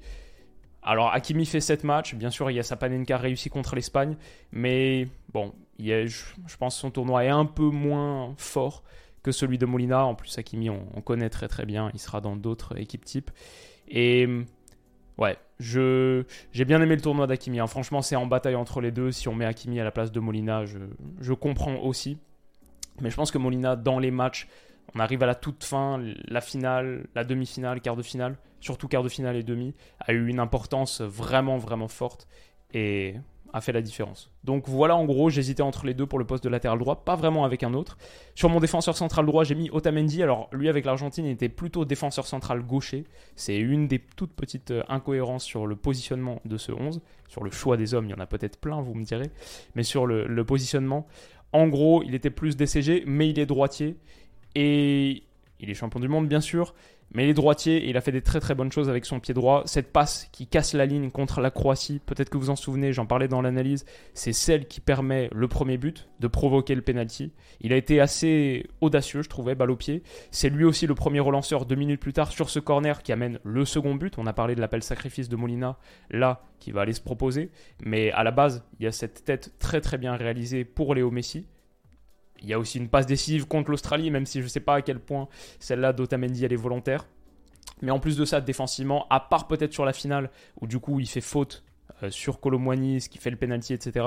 Alors 0.90 1.14
Hakimi 1.14 1.46
fait 1.46 1.62
7 1.62 1.84
matchs, 1.84 2.16
bien 2.16 2.32
sûr 2.32 2.50
il 2.50 2.56
y 2.56 2.60
a 2.60 2.64
Sapanenka 2.64 3.16
réussi 3.16 3.52
contre 3.52 3.76
l'Espagne, 3.76 4.18
mais 4.52 5.08
bon, 5.32 5.54
je, 5.78 6.08
je, 6.08 6.58
pense 6.58 6.74
que 6.74 6.82
son 6.82 6.90
tournoi 6.90 7.26
est 7.26 7.30
un 7.30 7.46
peu 7.46 7.70
moins 7.70 8.34
fort 8.38 8.84
que 9.22 9.32
celui 9.32 9.60
de 9.60 9.68
Molina. 9.68 10.04
En 10.04 10.16
plus 10.16 10.36
Hakimi 10.40 10.72
on, 10.72 10.88
on 10.96 11.02
connaît 11.02 11.30
très 11.30 11.48
très 11.48 11.68
bien, 11.68 11.92
il 11.94 12.00
sera 12.00 12.22
dans 12.22 12.36
d'autres 12.36 12.76
équipes 12.76 13.06
types. 13.06 13.30
Et 13.88 14.28
ouais, 15.20 15.38
j'ai 15.60 16.26
bien 16.66 16.82
aimé 16.82 16.96
le 16.96 17.02
tournoi 17.02 17.28
d'Akimi. 17.28 17.60
Hein. 17.60 17.68
Franchement, 17.68 18.02
c'est 18.02 18.16
en 18.16 18.26
bataille 18.26 18.56
entre 18.56 18.82
les 18.82 18.92
deux. 18.92 19.12
Si 19.12 19.28
on 19.28 19.36
met 19.36 19.46
Akimi 19.46 19.80
à 19.80 19.84
la 19.84 19.92
place 19.92 20.12
de 20.12 20.20
Molina, 20.20 20.64
je 20.66 21.34
comprends 21.34 21.76
aussi. 21.76 22.18
Mais 23.00 23.12
je 23.12 23.16
pense 23.16 23.30
que 23.30 23.38
Molina, 23.38 23.76
dans 23.76 24.00
les 24.00 24.10
matchs, 24.10 24.48
on 24.96 25.00
arrive 25.00 25.24
à 25.24 25.26
la 25.26 25.36
toute 25.36 25.64
fin, 25.64 26.02
la 26.28 26.42
finale, 26.42 27.08
la 27.16 27.24
demi-finale, 27.24 27.82
quart 27.82 27.96
de 27.96 28.04
finale, 28.04 28.38
surtout 28.60 28.88
quart 28.88 29.04
de 29.04 29.10
finale 29.10 29.36
et 29.36 29.44
demi, 29.44 29.76
a 30.00 30.14
eu 30.14 30.28
une 30.28 30.40
importance 30.40 31.02
vraiment, 31.02 31.58
vraiment 31.58 31.88
forte. 31.88 32.28
Et 32.74 33.16
a 33.54 33.62
fait 33.62 33.72
la 33.72 33.82
différence. 33.82 34.32
Donc 34.44 34.68
voilà, 34.68 34.96
en 34.96 35.06
gros, 35.06 35.30
j'hésitais 35.30 35.64
entre 35.64 35.86
les 35.86 35.94
deux 35.94 36.06
pour 36.06 36.20
le 36.20 36.26
poste 36.26 36.44
de 36.44 36.50
latéral 36.50 36.78
droit, 36.80 37.04
pas 37.04 37.16
vraiment 37.16 37.46
avec 37.46 37.64
un 37.64 37.74
autre. 37.74 37.98
Sur 38.36 38.50
mon 38.50 38.60
défenseur 38.60 38.96
central 38.96 39.26
droit, 39.26 39.44
j'ai 39.44 39.56
mis 39.56 39.70
Otamendi. 39.72 40.24
Alors 40.24 40.50
lui, 40.52 40.70
avec 40.70 40.86
l'Argentine, 40.86 41.26
il 41.26 41.32
était 41.32 41.50
plutôt 41.50 41.86
défenseur 41.86 42.28
central 42.28 42.62
gaucher. 42.62 43.06
C'est 43.36 43.58
une 43.58 43.88
des 43.88 44.00
toutes 44.00 44.34
petites 44.34 44.72
euh, 44.72 44.84
incohérences 44.88 45.44
sur 45.44 45.68
le 45.68 45.76
positionnement 45.76 46.42
de 46.46 46.58
ce 46.58 46.72
11. 46.72 47.02
Sur 47.28 47.44
le 47.44 47.52
choix 47.52 47.78
des 47.78 47.94
hommes, 47.94 48.06
il 48.06 48.12
y 48.12 48.14
en 48.14 48.20
a 48.20 48.28
peut-être 48.28 48.60
plein, 48.60 48.82
vous 48.82 48.94
me 48.94 49.04
direz. 49.04 49.32
Mais 49.76 49.84
sur 49.84 50.06
le, 50.06 50.28
le 50.28 50.46
positionnement, 50.46 51.08
en 51.52 51.68
gros, 51.68 52.04
il 52.04 52.16
était 52.16 52.30
plus 52.30 52.58
DCG, 52.58 53.04
mais 53.08 53.30
il 53.30 53.40
est 53.40 53.46
droitier. 53.46 53.98
Et 54.56 55.24
il 55.60 55.70
est 55.70 55.74
champion 55.74 56.00
du 56.00 56.08
monde, 56.08 56.28
bien 56.28 56.42
sûr. 56.42 56.74
Mais 57.12 57.24
il 57.24 57.30
est 57.30 57.34
droitier 57.34 57.78
et 57.78 57.90
il 57.90 57.98
a 57.98 58.02
fait 58.02 58.12
des 58.12 58.22
très 58.22 58.40
très 58.40 58.54
bonnes 58.54 58.72
choses 58.72 58.88
avec 58.88 59.04
son 59.04 59.20
pied 59.20 59.34
droit. 59.34 59.64
Cette 59.66 59.92
passe 59.92 60.30
qui 60.32 60.46
casse 60.46 60.74
la 60.74 60.86
ligne 60.86 61.10
contre 61.10 61.42
la 61.42 61.50
Croatie, 61.50 62.00
peut-être 62.06 62.30
que 62.30 62.38
vous 62.38 62.52
en 62.52 62.56
souvenez, 62.56 62.94
j'en 62.94 63.08
parlais 63.08 63.28
dans 63.28 63.42
l'analyse, 63.42 63.86
c'est 64.14 64.34
celle 64.34 64.68
qui 64.68 64.80
permet 64.80 65.28
le 65.34 65.48
premier 65.48 65.78
but 65.78 66.08
de 66.20 66.28
provoquer 66.28 66.76
le 66.76 66.84
penalty. 66.84 67.32
Il 67.62 67.74
a 67.74 67.78
été 67.78 68.00
assez 68.00 68.68
audacieux, 68.80 69.24
je 69.24 69.30
trouvais, 69.30 69.56
balle 69.56 69.72
au 69.72 69.76
pied. 69.76 70.04
C'est 70.30 70.50
lui 70.50 70.66
aussi 70.66 70.86
le 70.86 70.94
premier 70.94 71.20
relanceur 71.20 71.66
deux 71.66 71.76
minutes 71.76 72.00
plus 72.00 72.14
tard 72.14 72.32
sur 72.32 72.50
ce 72.52 72.60
corner 72.60 73.02
qui 73.02 73.12
amène 73.12 73.40
le 73.44 73.66
second 73.66 73.96
but. 73.96 74.20
On 74.20 74.28
a 74.28 74.34
parlé 74.34 74.54
de 74.54 74.62
l'appel 74.62 74.84
sacrifice 74.84 75.30
de 75.30 75.36
Molina, 75.36 75.80
là, 76.12 76.44
qui 76.60 76.72
va 76.72 76.82
aller 76.82 76.94
se 76.94 77.02
proposer. 77.02 77.50
Mais 77.84 78.12
à 78.12 78.24
la 78.24 78.32
base, 78.32 78.64
il 78.80 78.84
y 78.84 78.88
a 78.88 78.92
cette 78.92 79.26
tête 79.26 79.54
très 79.58 79.82
très 79.82 79.98
bien 79.98 80.16
réalisée 80.16 80.64
pour 80.64 80.94
Léo 80.94 81.10
Messi 81.10 81.48
il 82.42 82.50
y 82.50 82.54
a 82.54 82.60
aussi 82.60 82.78
une 82.78 82.90
passe 82.90 83.06
décisive 83.06 83.48
contre 83.48 83.72
l'Australie, 83.72 84.12
même 84.12 84.26
si 84.26 84.40
je 84.40 84.46
ne 84.46 84.50
sais 84.50 84.60
pas 84.60 84.76
à 84.76 84.82
quel 84.82 85.00
point 85.00 85.28
celle-là 85.60 85.94
d'Otamendi 85.94 86.46
elle 86.46 86.54
est 86.54 86.58
volontaire. 86.58 87.06
Mais 87.82 87.92
en 87.92 88.00
plus 88.00 88.18
de 88.18 88.26
ça, 88.26 88.42
défensivement, 88.42 89.08
à 89.10 89.20
part 89.20 89.48
peut-être 89.48 89.74
sur 89.74 89.86
la 89.86 89.94
finale, 89.94 90.30
où 90.60 90.68
du 90.68 90.80
coup 90.80 91.00
il 91.00 91.08
fait 91.08 91.22
faute 91.22 91.64
euh, 92.04 92.10
sur 92.10 92.40
Colomwani, 92.40 93.02
ce 93.02 93.10
qui 93.10 93.18
fait 93.18 93.30
le 93.30 93.36
penalty, 93.36 93.74
etc. 93.74 94.06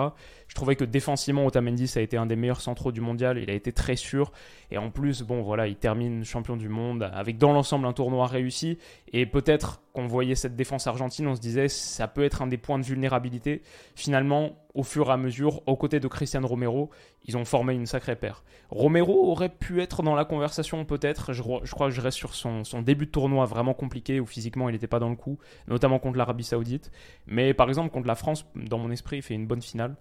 Je 0.48 0.54
trouvais 0.54 0.76
que 0.76 0.84
défensivement, 0.84 1.46
Otamendi, 1.46 1.88
ça 1.88 2.00
a 2.00 2.02
été 2.02 2.16
un 2.16 2.26
des 2.26 2.36
meilleurs 2.36 2.60
centraux 2.60 2.92
du 2.92 3.00
mondial. 3.00 3.38
Il 3.38 3.50
a 3.50 3.54
été 3.54 3.72
très 3.72 3.96
sûr. 3.96 4.32
Et 4.70 4.78
en 4.78 4.90
plus, 4.90 5.22
bon, 5.22 5.42
voilà, 5.42 5.66
il 5.66 5.76
termine 5.76 6.24
champion 6.24 6.56
du 6.56 6.68
monde 6.68 7.10
avec 7.14 7.38
dans 7.38 7.52
l'ensemble 7.52 7.86
un 7.86 7.92
tournoi 7.92 8.26
réussi. 8.26 8.78
Et 9.12 9.26
peut-être 9.26 9.82
qu'on 9.92 10.06
voyait 10.06 10.34
cette 10.34 10.56
défense 10.56 10.86
argentine, 10.86 11.26
on 11.26 11.34
se 11.34 11.40
disait 11.40 11.68
ça 11.68 12.08
peut 12.08 12.24
être 12.24 12.42
un 12.42 12.46
des 12.46 12.56
points 12.56 12.78
de 12.78 12.84
vulnérabilité. 12.84 13.62
Finalement, 13.94 14.52
au 14.74 14.82
fur 14.82 15.08
et 15.08 15.12
à 15.12 15.16
mesure, 15.16 15.62
aux 15.66 15.76
côtés 15.76 16.00
de 16.00 16.08
Cristiano 16.08 16.48
Romero, 16.48 16.90
ils 17.24 17.36
ont 17.36 17.44
formé 17.44 17.74
une 17.74 17.86
sacrée 17.86 18.16
paire. 18.16 18.42
Romero 18.70 19.30
aurait 19.30 19.50
pu 19.50 19.82
être 19.82 20.02
dans 20.02 20.14
la 20.14 20.24
conversation 20.24 20.84
peut-être. 20.84 21.32
Je, 21.32 21.42
crois 21.42 21.88
que 21.88 21.94
je 21.94 22.00
reste 22.00 22.16
sur 22.16 22.34
son, 22.34 22.62
début 22.82 23.06
de 23.06 23.10
tournoi 23.10 23.44
vraiment 23.44 23.74
compliqué 23.74 24.18
où 24.18 24.26
physiquement 24.26 24.68
il 24.68 24.72
n'était 24.72 24.86
pas 24.86 24.98
dans 24.98 25.10
le 25.10 25.16
coup, 25.16 25.38
notamment 25.68 25.98
contre 25.98 26.16
l'Arabie 26.16 26.44
Saoudite. 26.44 26.90
Mais 27.26 27.52
par 27.52 27.68
exemple 27.68 27.90
contre 27.90 28.06
la 28.06 28.14
France, 28.14 28.46
dans 28.54 28.78
mon 28.78 28.90
esprit, 28.90 29.18
il 29.18 29.22
fait 29.22 29.34
une 29.34 29.46
bonne 29.46 29.62
finale. 29.62 29.96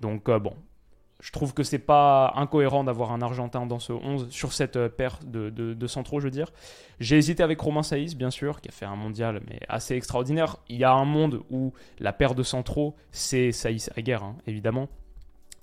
Donc 0.00 0.28
euh, 0.28 0.38
bon, 0.38 0.54
je 1.20 1.32
trouve 1.32 1.52
que 1.52 1.64
c'est 1.64 1.80
pas 1.80 2.32
incohérent 2.36 2.84
d'avoir 2.84 3.10
un 3.10 3.22
Argentin 3.22 3.66
dans 3.66 3.80
ce 3.80 3.92
11 3.92 4.30
sur 4.30 4.52
cette 4.52 4.76
euh, 4.76 4.88
paire 4.88 5.18
de, 5.24 5.86
centraux, 5.86 6.20
je 6.20 6.26
veux 6.26 6.30
dire. 6.30 6.52
J'ai 7.00 7.16
hésité 7.16 7.42
avec 7.42 7.60
Romain 7.60 7.82
Saïs, 7.82 8.14
bien 8.14 8.30
sûr, 8.30 8.60
qui 8.60 8.68
a 8.68 8.72
fait 8.72 8.84
un 8.84 8.94
mondial 8.94 9.40
mais 9.48 9.58
assez 9.68 9.94
extraordinaire. 9.94 10.58
Il 10.68 10.76
y 10.76 10.84
a 10.84 10.92
un 10.92 11.04
monde 11.04 11.42
où 11.50 11.72
la 11.98 12.12
paire 12.12 12.34
de 12.34 12.44
centraux, 12.44 12.94
c'est 13.10 13.50
Saïs 13.50 13.90
à 13.96 14.02
guerre, 14.02 14.22
hein, 14.22 14.36
évidemment. 14.46 14.88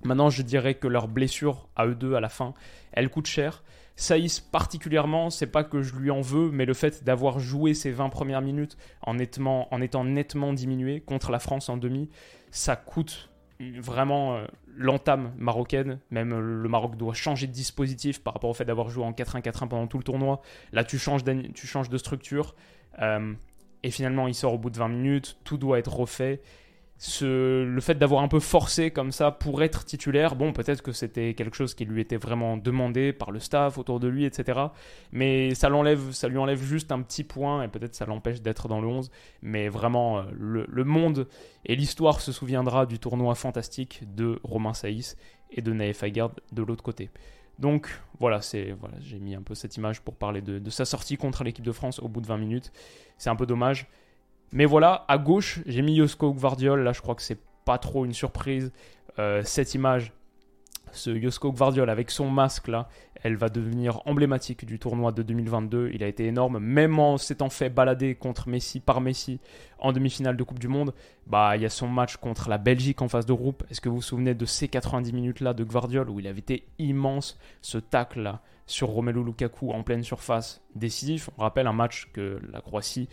Maintenant, 0.04 0.28
je 0.28 0.42
dirais 0.42 0.74
que 0.74 0.88
leur 0.88 1.08
blessure 1.08 1.68
à 1.74 1.86
eux 1.86 1.94
deux 1.94 2.14
à 2.14 2.20
la 2.20 2.28
fin, 2.28 2.52
elle 2.92 3.08
coûte 3.08 3.26
cher. 3.26 3.62
Saïs 3.98 4.40
particulièrement, 4.40 5.30
c'est 5.30 5.46
pas 5.46 5.64
que 5.64 5.80
je 5.80 5.94
lui 5.94 6.10
en 6.10 6.20
veux, 6.20 6.50
mais 6.50 6.66
le 6.66 6.74
fait 6.74 7.02
d'avoir 7.02 7.38
joué 7.38 7.72
ses 7.72 7.92
20 7.92 8.10
premières 8.10 8.42
minutes 8.42 8.76
en 9.00 9.18
étant 9.18 10.04
nettement 10.04 10.52
diminué 10.52 11.00
contre 11.00 11.30
la 11.30 11.38
France 11.38 11.70
en 11.70 11.78
demi, 11.78 12.10
ça 12.50 12.76
coûte 12.76 13.30
vraiment 13.60 14.36
euh, 14.36 14.46
l'entame 14.76 15.32
marocaine. 15.38 15.98
Même 16.10 16.32
euh, 16.32 16.40
le 16.40 16.68
Maroc 16.68 16.96
doit 16.96 17.14
changer 17.14 17.46
de 17.46 17.52
dispositif 17.52 18.22
par 18.22 18.34
rapport 18.34 18.50
au 18.50 18.54
fait 18.54 18.64
d'avoir 18.64 18.90
joué 18.90 19.04
en 19.04 19.12
4-1-4-1 19.12 19.68
pendant 19.68 19.86
tout 19.86 19.98
le 19.98 20.04
tournoi. 20.04 20.40
Là, 20.72 20.84
tu 20.84 20.98
changes, 20.98 21.22
tu 21.54 21.66
changes 21.66 21.88
de 21.88 21.98
structure. 21.98 22.54
Euh, 23.00 23.32
et 23.82 23.90
finalement, 23.90 24.26
il 24.28 24.34
sort 24.34 24.54
au 24.54 24.58
bout 24.58 24.70
de 24.70 24.78
20 24.78 24.88
minutes. 24.88 25.38
Tout 25.44 25.58
doit 25.58 25.78
être 25.78 25.94
refait 25.94 26.40
le 27.20 27.78
fait 27.80 27.94
d'avoir 27.96 28.22
un 28.22 28.28
peu 28.28 28.40
forcé 28.40 28.90
comme 28.90 29.12
ça 29.12 29.30
pour 29.30 29.62
être 29.62 29.84
titulaire, 29.84 30.34
bon, 30.34 30.52
peut-être 30.52 30.82
que 30.82 30.92
c'était 30.92 31.34
quelque 31.34 31.54
chose 31.54 31.74
qui 31.74 31.84
lui 31.84 32.00
était 32.00 32.16
vraiment 32.16 32.56
demandé 32.56 33.12
par 33.12 33.30
le 33.30 33.38
staff 33.38 33.76
autour 33.76 34.00
de 34.00 34.08
lui, 34.08 34.24
etc. 34.24 34.60
Mais 35.12 35.54
ça, 35.54 35.68
l'enlève, 35.68 36.12
ça 36.12 36.28
lui 36.28 36.38
enlève 36.38 36.62
juste 36.62 36.92
un 36.92 37.02
petit 37.02 37.24
point 37.24 37.62
et 37.62 37.68
peut-être 37.68 37.94
ça 37.94 38.06
l'empêche 38.06 38.40
d'être 38.40 38.68
dans 38.68 38.80
le 38.80 38.88
11. 38.88 39.10
Mais 39.42 39.68
vraiment, 39.68 40.18
euh, 40.18 40.22
le, 40.32 40.84
monde 40.84 41.28
et 41.66 41.76
l'histoire 41.76 42.20
se 42.20 42.32
souviendra 42.32 42.86
du 42.86 42.98
tournoi 42.98 43.34
fantastique 43.34 44.02
de 44.14 44.38
Romain 44.42 44.72
Saïs 44.72 45.16
et 45.50 45.60
de 45.60 45.72
Naef 45.72 46.02
Aguerd 46.02 46.32
de 46.52 46.62
l'autre 46.62 46.82
côté. 46.82 47.10
Donc 47.58 47.88
voilà, 48.18 48.40
c'est 48.40 48.72
voilà, 48.72 48.96
j'ai 49.00 49.18
mis 49.18 49.34
un 49.34 49.42
peu 49.42 49.54
cette 49.54 49.76
image 49.76 50.00
pour 50.00 50.14
parler 50.14 50.40
de, 50.42 50.70
sa 50.70 50.84
sortie 50.84 51.16
contre 51.16 51.44
l'équipe 51.44 51.64
de 51.64 51.72
France 51.72 51.98
au 51.98 52.08
bout 52.08 52.20
de 52.20 52.26
20 52.26 52.38
minutes. 52.38 52.72
C'est 53.18 53.30
un 53.30 53.36
peu 53.36 53.46
dommage. 53.46 53.86
Mais 54.52 54.64
voilà, 54.64 55.04
à 55.08 55.18
gauche, 55.18 55.60
j'ai 55.66 55.82
mis 55.82 55.94
Yosko 55.94 56.32
Gvardiol. 56.32 56.82
Là, 56.82 56.92
je 56.92 57.00
crois 57.00 57.14
que 57.14 57.22
c'est 57.22 57.40
pas 57.64 57.78
trop 57.78 58.04
une 58.04 58.14
surprise. 58.14 58.72
Euh, 59.18 59.42
cette 59.44 59.74
image, 59.74 60.12
ce 60.92 61.10
Yosko 61.10 61.52
Gvardiol 61.52 61.90
avec 61.90 62.10
son 62.10 62.30
masque 62.30 62.68
là, 62.68 62.88
elle 63.22 63.36
va 63.36 63.48
devenir 63.48 64.00
emblématique 64.06 64.64
du 64.64 64.78
tournoi 64.78 65.12
de 65.12 65.22
2022. 65.22 65.90
Il 65.92 66.02
a 66.02 66.06
été 66.06 66.26
énorme, 66.26 66.58
même 66.58 66.98
en 66.98 67.18
s'étant 67.18 67.50
fait 67.50 67.70
balader 67.70 68.14
contre 68.14 68.48
Messi 68.48 68.80
par 68.80 69.00
Messi 69.00 69.40
en 69.78 69.92
demi-finale 69.92 70.36
de 70.36 70.42
Coupe 70.42 70.58
du 70.58 70.68
Monde. 70.68 70.94
Bah, 71.26 71.56
il 71.56 71.62
y 71.62 71.66
a 71.66 71.70
son 71.70 71.88
match 71.88 72.16
contre 72.16 72.48
la 72.48 72.58
Belgique 72.58 73.02
en 73.02 73.08
phase 73.08 73.26
de 73.26 73.32
groupe. 73.32 73.64
Est-ce 73.70 73.80
que 73.80 73.88
vous 73.88 73.96
vous 73.96 74.02
souvenez 74.02 74.34
de 74.34 74.44
ces 74.46 74.68
90 74.68 75.12
minutes 75.12 75.40
là 75.40 75.54
de 75.54 75.64
Gvardiol 75.64 76.08
où 76.08 76.20
il 76.20 76.26
avait 76.26 76.38
été 76.38 76.66
immense, 76.78 77.38
ce 77.62 77.78
tacle 77.78 78.20
là 78.20 78.42
sur 78.68 78.88
Romelu 78.88 79.22
Lukaku 79.24 79.72
en 79.72 79.82
pleine 79.82 80.02
surface 80.02 80.62
décisif? 80.74 81.30
On 81.38 81.42
rappelle 81.42 81.66
un 81.66 81.72
match 81.72 82.08
que 82.12 82.40
la 82.52 82.60
Croatie 82.60 83.08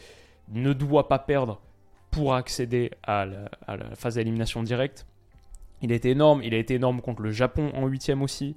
ne 0.50 0.73
doit 0.73 1.07
pas 1.07 1.19
perdre 1.19 1.62
pour 2.12 2.35
accéder 2.35 2.91
à 3.03 3.25
la, 3.25 3.95
phase 3.95 4.15
d'élimination 4.15 4.63
directe. 4.63 5.05
Il 5.81 5.91
a 5.91 5.95
été 5.95 6.12
énorme, 6.12 6.41
il 6.43 6.53
a 6.53 6.57
été 6.57 6.75
énorme 6.75 7.01
contre 7.01 7.21
le 7.21 7.31
Japon 7.31 7.71
en 7.73 7.88
huitième 7.88 8.21
aussi, 8.21 8.55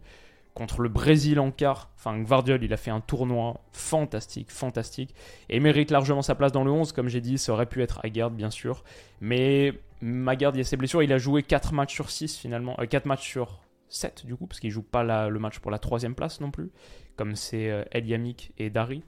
contre 0.54 0.80
le 0.80 0.88
Brésil 0.88 1.40
en 1.40 1.50
quart. 1.50 1.90
Enfin, 1.96 2.18
Gvardiol, 2.18 2.62
il 2.62 2.72
a 2.72 2.76
fait 2.76 2.90
un 2.90 3.00
tournoi 3.00 3.60
fantastique, 3.72 4.50
fantastique, 4.50 5.14
et 5.48 5.58
mérite 5.58 5.90
largement 5.90 6.22
sa 6.22 6.34
place 6.34 6.52
dans 6.52 6.64
le 6.64 6.70
11. 6.70 6.92
Comme 6.92 7.08
j'ai 7.08 7.20
dit, 7.20 7.38
ça 7.38 7.52
aurait 7.52 7.66
pu 7.66 7.82
être 7.82 8.00
Haggard, 8.04 8.30
bien 8.30 8.50
sûr. 8.50 8.84
Mais 9.20 9.72
Magard, 10.00 10.54
il 10.54 10.58
y 10.58 10.60
a 10.60 10.64
ses 10.64 10.76
blessures, 10.76 11.02
il 11.02 11.12
a 11.12 11.18
joué 11.18 11.42
4 11.42 11.72
matchs 11.72 11.94
sur 11.94 12.10
6 12.10 12.36
finalement, 12.36 12.76
4 12.76 12.94
euh, 13.06 13.08
matchs 13.08 13.28
sur 13.28 13.60
7 13.88 14.26
du 14.26 14.36
coup, 14.36 14.46
parce 14.46 14.60
qu'il 14.60 14.70
joue 14.70 14.82
pas 14.82 15.28
le 15.28 15.38
match 15.38 15.58
pour 15.58 15.70
la 15.70 15.78
troisième 15.78 16.14
place 16.14 16.40
non 16.40 16.50
plus, 16.50 16.70
comme 17.16 17.34
c'est 17.34 17.70
euh, 17.70 17.84
El 17.90 18.06
Yamik 18.06 18.52
et 18.58 18.68
Dari. 18.70 19.02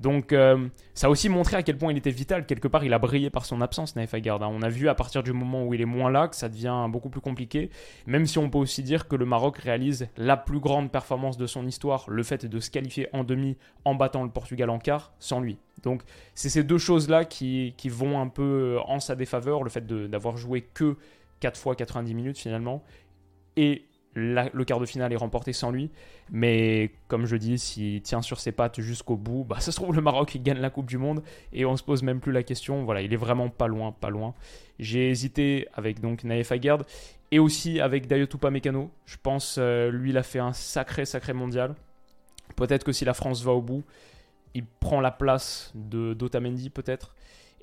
Donc 0.00 0.32
euh, 0.32 0.68
ça 0.94 1.06
a 1.06 1.10
aussi 1.10 1.28
montré 1.28 1.56
à 1.56 1.62
quel 1.62 1.78
point 1.78 1.92
il 1.92 1.96
était 1.96 2.10
vital. 2.10 2.46
Quelque 2.46 2.68
part, 2.68 2.84
il 2.84 2.92
a 2.92 2.98
brillé 2.98 3.30
par 3.30 3.44
son 3.44 3.60
absence, 3.60 3.96
Naïf 3.96 4.12
Aguerd. 4.14 4.42
Hein. 4.42 4.50
On 4.50 4.62
a 4.62 4.68
vu 4.68 4.88
à 4.88 4.94
partir 4.94 5.22
du 5.22 5.32
moment 5.32 5.64
où 5.64 5.74
il 5.74 5.80
est 5.80 5.86
moins 5.86 6.10
là 6.10 6.28
que 6.28 6.36
ça 6.36 6.48
devient 6.48 6.86
beaucoup 6.90 7.10
plus 7.10 7.20
compliqué. 7.20 7.70
Même 8.06 8.26
si 8.26 8.38
on 8.38 8.50
peut 8.50 8.58
aussi 8.58 8.82
dire 8.82 9.08
que 9.08 9.16
le 9.16 9.24
Maroc 9.24 9.58
réalise 9.58 10.08
la 10.16 10.36
plus 10.36 10.60
grande 10.60 10.90
performance 10.90 11.36
de 11.36 11.46
son 11.46 11.66
histoire, 11.66 12.04
le 12.08 12.22
fait 12.22 12.46
de 12.46 12.60
se 12.60 12.70
qualifier 12.70 13.08
en 13.12 13.24
demi 13.24 13.56
en 13.84 13.94
battant 13.94 14.24
le 14.24 14.30
Portugal 14.30 14.70
en 14.70 14.78
quart, 14.78 15.12
sans 15.18 15.40
lui. 15.40 15.58
Donc 15.82 16.02
c'est 16.34 16.48
ces 16.48 16.64
deux 16.64 16.78
choses-là 16.78 17.24
qui, 17.24 17.74
qui, 17.76 17.88
vont 17.88 18.20
un 18.20 18.28
peu 18.28 18.78
en 18.86 19.00
sa 19.00 19.14
défaveur, 19.14 19.62
le 19.62 19.70
fait 19.70 19.86
d'avoir 19.86 20.36
joué 20.36 20.62
que 20.62 20.96
4 21.40 21.58
fois 21.58 21.74
90 21.74 22.14
minutes 22.14 22.38
finalement, 22.38 22.82
et 23.56 23.84
le 24.14 24.64
quart 24.64 24.80
de 24.80 24.86
finale 24.86 25.12
est 25.12 25.16
remporté 25.16 25.52
sans 25.52 25.70
lui. 25.70 25.90
Mais 26.30 26.92
comme 27.08 27.26
je 27.26 27.36
dis, 27.36 27.58
s'il 27.58 28.02
tient 28.02 28.22
sur 28.22 28.40
ses 28.40 28.52
pattes 28.52 28.80
jusqu'au 28.80 29.16
bout, 29.16 29.44
bah, 29.44 29.60
ça 29.60 29.72
se 29.72 29.76
trouve 29.76 29.94
le 29.94 30.00
Maroc 30.00 30.36
gagne 30.42 30.58
la 30.58 30.70
Coupe 30.70 30.86
du 30.86 30.98
Monde 30.98 31.22
et 31.52 31.64
on 31.64 31.76
se 31.76 31.82
pose 31.82 32.02
même 32.02 32.20
plus 32.20 32.32
la 32.32 32.42
question. 32.42 32.84
Voilà, 32.84 33.02
il 33.02 33.12
est 33.12 33.18
vraiment 33.18 33.48
pas 33.48 33.66
loin, 33.66 33.92
pas 33.92 34.10
loin. 34.10 34.34
J'ai 34.78 35.10
hésité 35.10 35.68
avec 35.74 36.00
donc 36.00 36.24
Naïf 36.24 36.52
Aguerd 36.52 36.84
et 37.30 37.38
aussi 37.38 37.80
avec 37.80 38.06
Dayotupa 38.06 38.50
Mécano. 38.50 38.90
Je 39.06 39.16
pense 39.22 39.56
euh, 39.58 39.90
lui 39.90 40.10
il 40.10 40.18
a 40.18 40.22
fait 40.22 40.38
un 40.38 40.52
sacré 40.52 41.04
sacré 41.04 41.32
mondial. 41.32 41.74
Peut-être 42.56 42.84
que 42.84 42.92
si 42.92 43.04
la 43.04 43.14
France 43.14 43.42
va 43.42 43.52
au 43.52 43.62
bout, 43.62 43.84
il 44.54 44.64
prend 44.64 45.00
la 45.00 45.10
place 45.10 45.72
de 45.74 46.14
d'Otamendi 46.14 46.70
peut-être. 46.70 47.14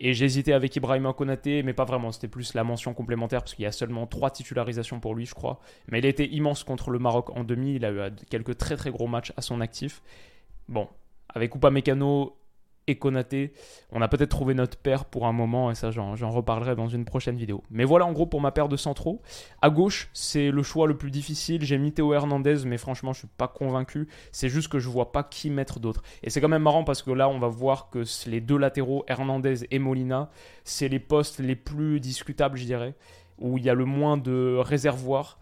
Et 0.04 0.10
hésité 0.10 0.52
avec 0.54 0.76
Ibrahima 0.76 1.14
Konaté, 1.14 1.62
mais 1.62 1.74
pas 1.74 1.86
vraiment. 1.86 2.12
C'était 2.12 2.28
plus 2.28 2.56
la 2.56 2.64
mention 2.64 2.96
complémentaire 2.96 3.42
parce 3.42 3.54
qu'il 3.54 3.64
y 3.64 3.68
a 3.68 3.72
seulement 3.72 4.08
trois 4.08 4.32
titularisations 4.32 5.00
pour 5.00 5.14
lui, 5.14 5.28
je 5.28 5.36
crois. 5.36 5.60
Mais 5.92 6.00
il 6.00 6.06
a 6.08 6.10
été 6.10 6.28
immense 6.28 6.64
contre 6.64 6.90
le 6.90 6.98
Maroc 6.98 7.30
en 7.30 7.44
demi. 7.44 7.76
Il 7.76 7.86
a 7.86 7.92
eu 7.92 8.12
quelques 8.32 8.58
très 8.58 8.76
très 8.76 8.90
gros 8.90 9.06
matchs 9.06 9.32
à 9.38 9.44
son 9.44 9.62
actif. 9.62 10.02
Bon, 10.68 10.88
avec 11.30 11.54
Upamecano 11.54 12.36
et. 12.92 13.54
On 13.92 14.02
a 14.02 14.08
peut-être 14.08 14.30
trouvé 14.30 14.54
notre 14.54 14.78
paire 14.78 15.06
pour 15.06 15.28
un 15.28 15.32
moment, 15.32 15.72
et 15.72 15.76
ça 15.76 15.92
j'en 15.92 16.30
reparlerai 16.30 16.76
dans 16.76 16.88
une 16.88 17.06
prochaine 17.06 17.36
vidéo. 17.36 17.64
Mais 17.70 17.84
voilà 17.84 18.06
en 18.06 18.12
gros 18.12 18.26
pour 18.26 18.42
ma 18.42 18.52
paire 18.52 18.68
de 18.68 18.78
centraux. 18.78 19.22
À 19.62 19.70
gauche, 19.70 20.10
c'est 20.14 20.52
le 20.52 20.64
choix 20.64 20.88
le 20.88 20.98
plus 20.98 21.12
difficile. 21.12 21.64
J'ai 21.64 21.78
mis 21.78 21.92
Théo 21.92 22.14
Hernandez, 22.14 22.66
mais 22.66 22.78
franchement 22.78 23.14
je 23.14 23.20
suis 23.20 23.28
pas 23.28 23.48
convaincu. 23.48 24.08
C'est 24.32 24.50
juste 24.50 24.70
que 24.70 24.80
je 24.80 24.90
vois 24.90 25.12
pas 25.12 25.24
qui 25.24 25.50
mettre 25.50 25.80
d'autre. 25.80 26.04
Et 26.24 26.30
c'est 26.30 26.42
quand 26.42 26.50
même 26.50 26.64
marrant 26.64 26.84
parce 26.84 27.02
que 27.02 27.12
là 27.12 27.30
on 27.30 27.40
va 27.40 27.48
voir 27.48 27.90
que 27.90 28.04
les 28.28 28.42
deux 28.42 28.58
latéraux, 28.58 29.04
Hernandez 29.08 29.66
et 29.72 29.80
Molina, 29.80 30.30
c'est 30.64 30.88
les 30.88 31.00
postes 31.00 31.40
les 31.40 31.56
plus 31.56 32.00
discutables 32.00 32.58
je 32.58 32.66
dirais, 32.66 32.96
où 33.38 33.58
il 33.58 33.66
y 33.66 33.70
a 33.70 33.74
le 33.74 33.86
moins 33.86 34.18
de 34.18 34.58
réservoirs. 34.60 35.40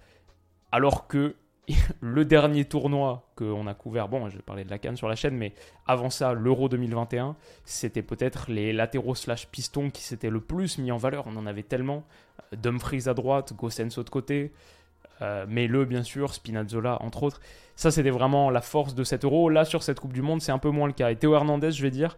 Alors 0.72 1.08
que 1.08 1.36
le 2.02 2.26
dernier 2.26 2.66
tournoi 2.66 3.30
qu'on 3.36 3.68
a 3.68 3.74
couvert, 3.74 4.08
bon, 4.08 4.30
je 4.30 4.38
parler 4.40 4.64
de 4.64 4.70
la 4.70 4.80
Cannes 4.80 4.96
sur 4.96 5.08
la 5.08 5.16
chaîne, 5.16 5.36
mais 5.36 5.54
avant 5.86 6.10
ça, 6.10 6.34
l'Euro 6.34 6.70
2021, 6.70 7.36
c'était 7.66 8.02
peut-être 8.02 8.50
les 8.50 8.74
latéraux 8.74 9.16
slash 9.16 9.48
pistons 9.48 9.90
qui 9.90 10.02
s'étaient 10.02 10.30
le 10.30 10.42
plus 10.42 10.78
mis 10.78 10.92
en 10.92 10.98
valeur. 10.98 11.26
On 11.28 11.36
en 11.36 11.46
avait 11.46 11.64
tellement. 11.64 12.06
Dumfries 12.56 13.08
à 13.08 13.14
droite, 13.14 13.54
Gossens 13.54 14.02
de 14.02 14.10
côté, 14.10 14.52
euh, 15.22 15.46
Mele 15.48 15.86
bien 15.86 16.04
sûr, 16.04 16.34
Spinazzola 16.34 17.02
entre 17.02 17.24
autres. 17.24 17.42
Ça, 17.76 17.92
c'était 17.92 18.10
vraiment 18.10 18.50
la 18.50 18.62
force 18.62 18.96
de 18.96 19.04
cet 19.04 19.24
Euro. 19.24 19.50
Là, 19.50 19.66
sur 19.66 19.84
cette 19.84 20.00
Coupe 20.00 20.14
du 20.14 20.22
Monde, 20.22 20.42
c'est 20.42 20.52
un 20.52 20.58
peu 20.58 20.70
moins 20.70 20.88
le 20.88 20.94
cas. 20.94 21.12
Et 21.12 21.16
Théo 21.16 21.36
Hernandez, 21.36 21.72
je 21.72 21.82
vais 21.82 21.92
dire, 21.92 22.18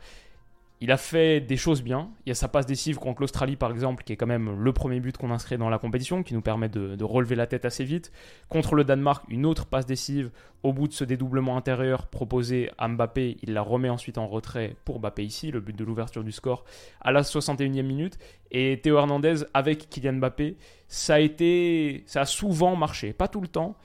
il 0.81 0.91
a 0.91 0.97
fait 0.97 1.39
des 1.39 1.57
choses 1.57 1.83
bien. 1.83 2.09
Il 2.25 2.29
y 2.29 2.31
a 2.31 2.35
sa 2.35 2.47
passe 2.47 2.65
décisive 2.65 2.97
contre 2.97 3.21
l'Australie, 3.21 3.55
par 3.55 3.69
exemple, 3.69 4.03
qui 4.03 4.13
est 4.13 4.15
quand 4.15 4.25
même 4.25 4.59
le 4.59 4.73
premier 4.73 4.99
but 4.99 5.15
qu'on 5.15 5.29
inscrit 5.29 5.59
dans 5.59 5.69
la 5.69 5.77
compétition, 5.77 6.23
qui 6.23 6.33
nous 6.33 6.41
permet 6.41 6.69
de, 6.69 7.03
relever 7.03 7.35
la 7.35 7.45
tête 7.45 7.65
assez 7.65 7.83
vite. 7.83 8.11
Contre 8.49 8.73
le 8.73 8.83
Danemark, 8.83 9.23
une 9.29 9.45
autre 9.45 9.67
passe 9.67 9.85
décisive 9.85 10.31
au 10.63 10.73
bout 10.73 10.87
de 10.87 10.93
ce 10.93 11.03
dédoublement 11.03 11.55
intérieur 11.55 12.07
proposé 12.07 12.71
à 12.79 12.87
Mbappé. 12.87 13.37
Il 13.43 13.53
la 13.53 13.61
remet 13.61 13.89
ensuite 13.89 14.17
en 14.17 14.27
retrait 14.27 14.75
pour 14.83 14.99
Mbappé 14.99 15.23
ici, 15.23 15.51
le 15.51 15.59
but 15.59 15.75
de 15.75 15.83
l'ouverture 15.83 16.23
du 16.23 16.31
score 16.31 16.65
à 16.99 17.11
la 17.11 17.21
61e 17.21 17.83
minute. 17.83 18.17
Et 18.49 18.79
Théo 18.81 18.97
Hernandez 18.97 19.45
avec 19.53 19.87
Kylian 19.87 20.13
Mbappé, 20.13 20.57
ça 20.87 21.15
a 21.15 21.19
été, 21.19 22.03
ça 22.07 22.21
a 22.21 22.25
souvent 22.25 22.75
marché, 22.75 23.13
pas 23.13 23.27
tout 23.27 23.41
le 23.41 23.47
temps. 23.47 23.77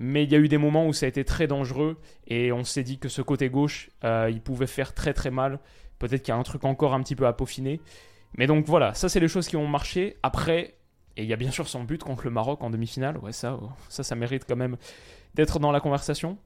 Mais 0.00 0.24
il 0.24 0.32
y 0.32 0.34
a 0.34 0.38
eu 0.38 0.48
des 0.48 0.58
moments 0.58 0.86
où 0.86 0.92
ça 0.92 1.06
a 1.06 1.08
été 1.08 1.24
très 1.24 1.46
dangereux 1.46 1.98
et 2.26 2.52
on 2.52 2.62
s'est 2.62 2.84
dit 2.84 2.98
que 2.98 3.08
ce 3.08 3.20
côté 3.20 3.50
gauche, 3.50 3.90
euh, 4.04 4.28
il 4.30 4.40
pouvait 4.40 4.68
faire 4.68 4.94
très 4.94 5.12
très 5.12 5.30
mal. 5.30 5.58
Peut-être 5.98 6.22
qu'il 6.22 6.32
y 6.32 6.36
a 6.36 6.40
un 6.40 6.42
truc 6.42 6.64
encore 6.64 6.94
un 6.94 7.02
petit 7.02 7.16
peu 7.16 7.26
à 7.26 7.32
peaufiner. 7.32 7.80
Mais 8.36 8.46
donc 8.46 8.66
voilà, 8.66 8.94
ça 8.94 9.08
c'est 9.08 9.20
les 9.20 9.28
choses 9.28 9.48
qui 9.48 9.56
ont 9.56 9.66
marché. 9.66 10.16
Après, 10.22 10.74
et 11.16 11.22
il 11.22 11.28
y 11.28 11.32
a 11.32 11.36
bien 11.36 11.50
sûr 11.50 11.68
son 11.68 11.82
but 11.82 12.02
contre 12.02 12.24
le 12.24 12.30
Maroc 12.30 12.62
en 12.62 12.70
demi-finale. 12.70 13.18
Ouais, 13.18 13.32
ça, 13.32 13.58
ça, 13.88 14.02
ça 14.02 14.14
mérite 14.14 14.44
quand 14.48 14.56
même 14.56 14.76
d'être 15.34 15.58
dans 15.58 15.72
la 15.72 15.80
conversation. 15.80 16.38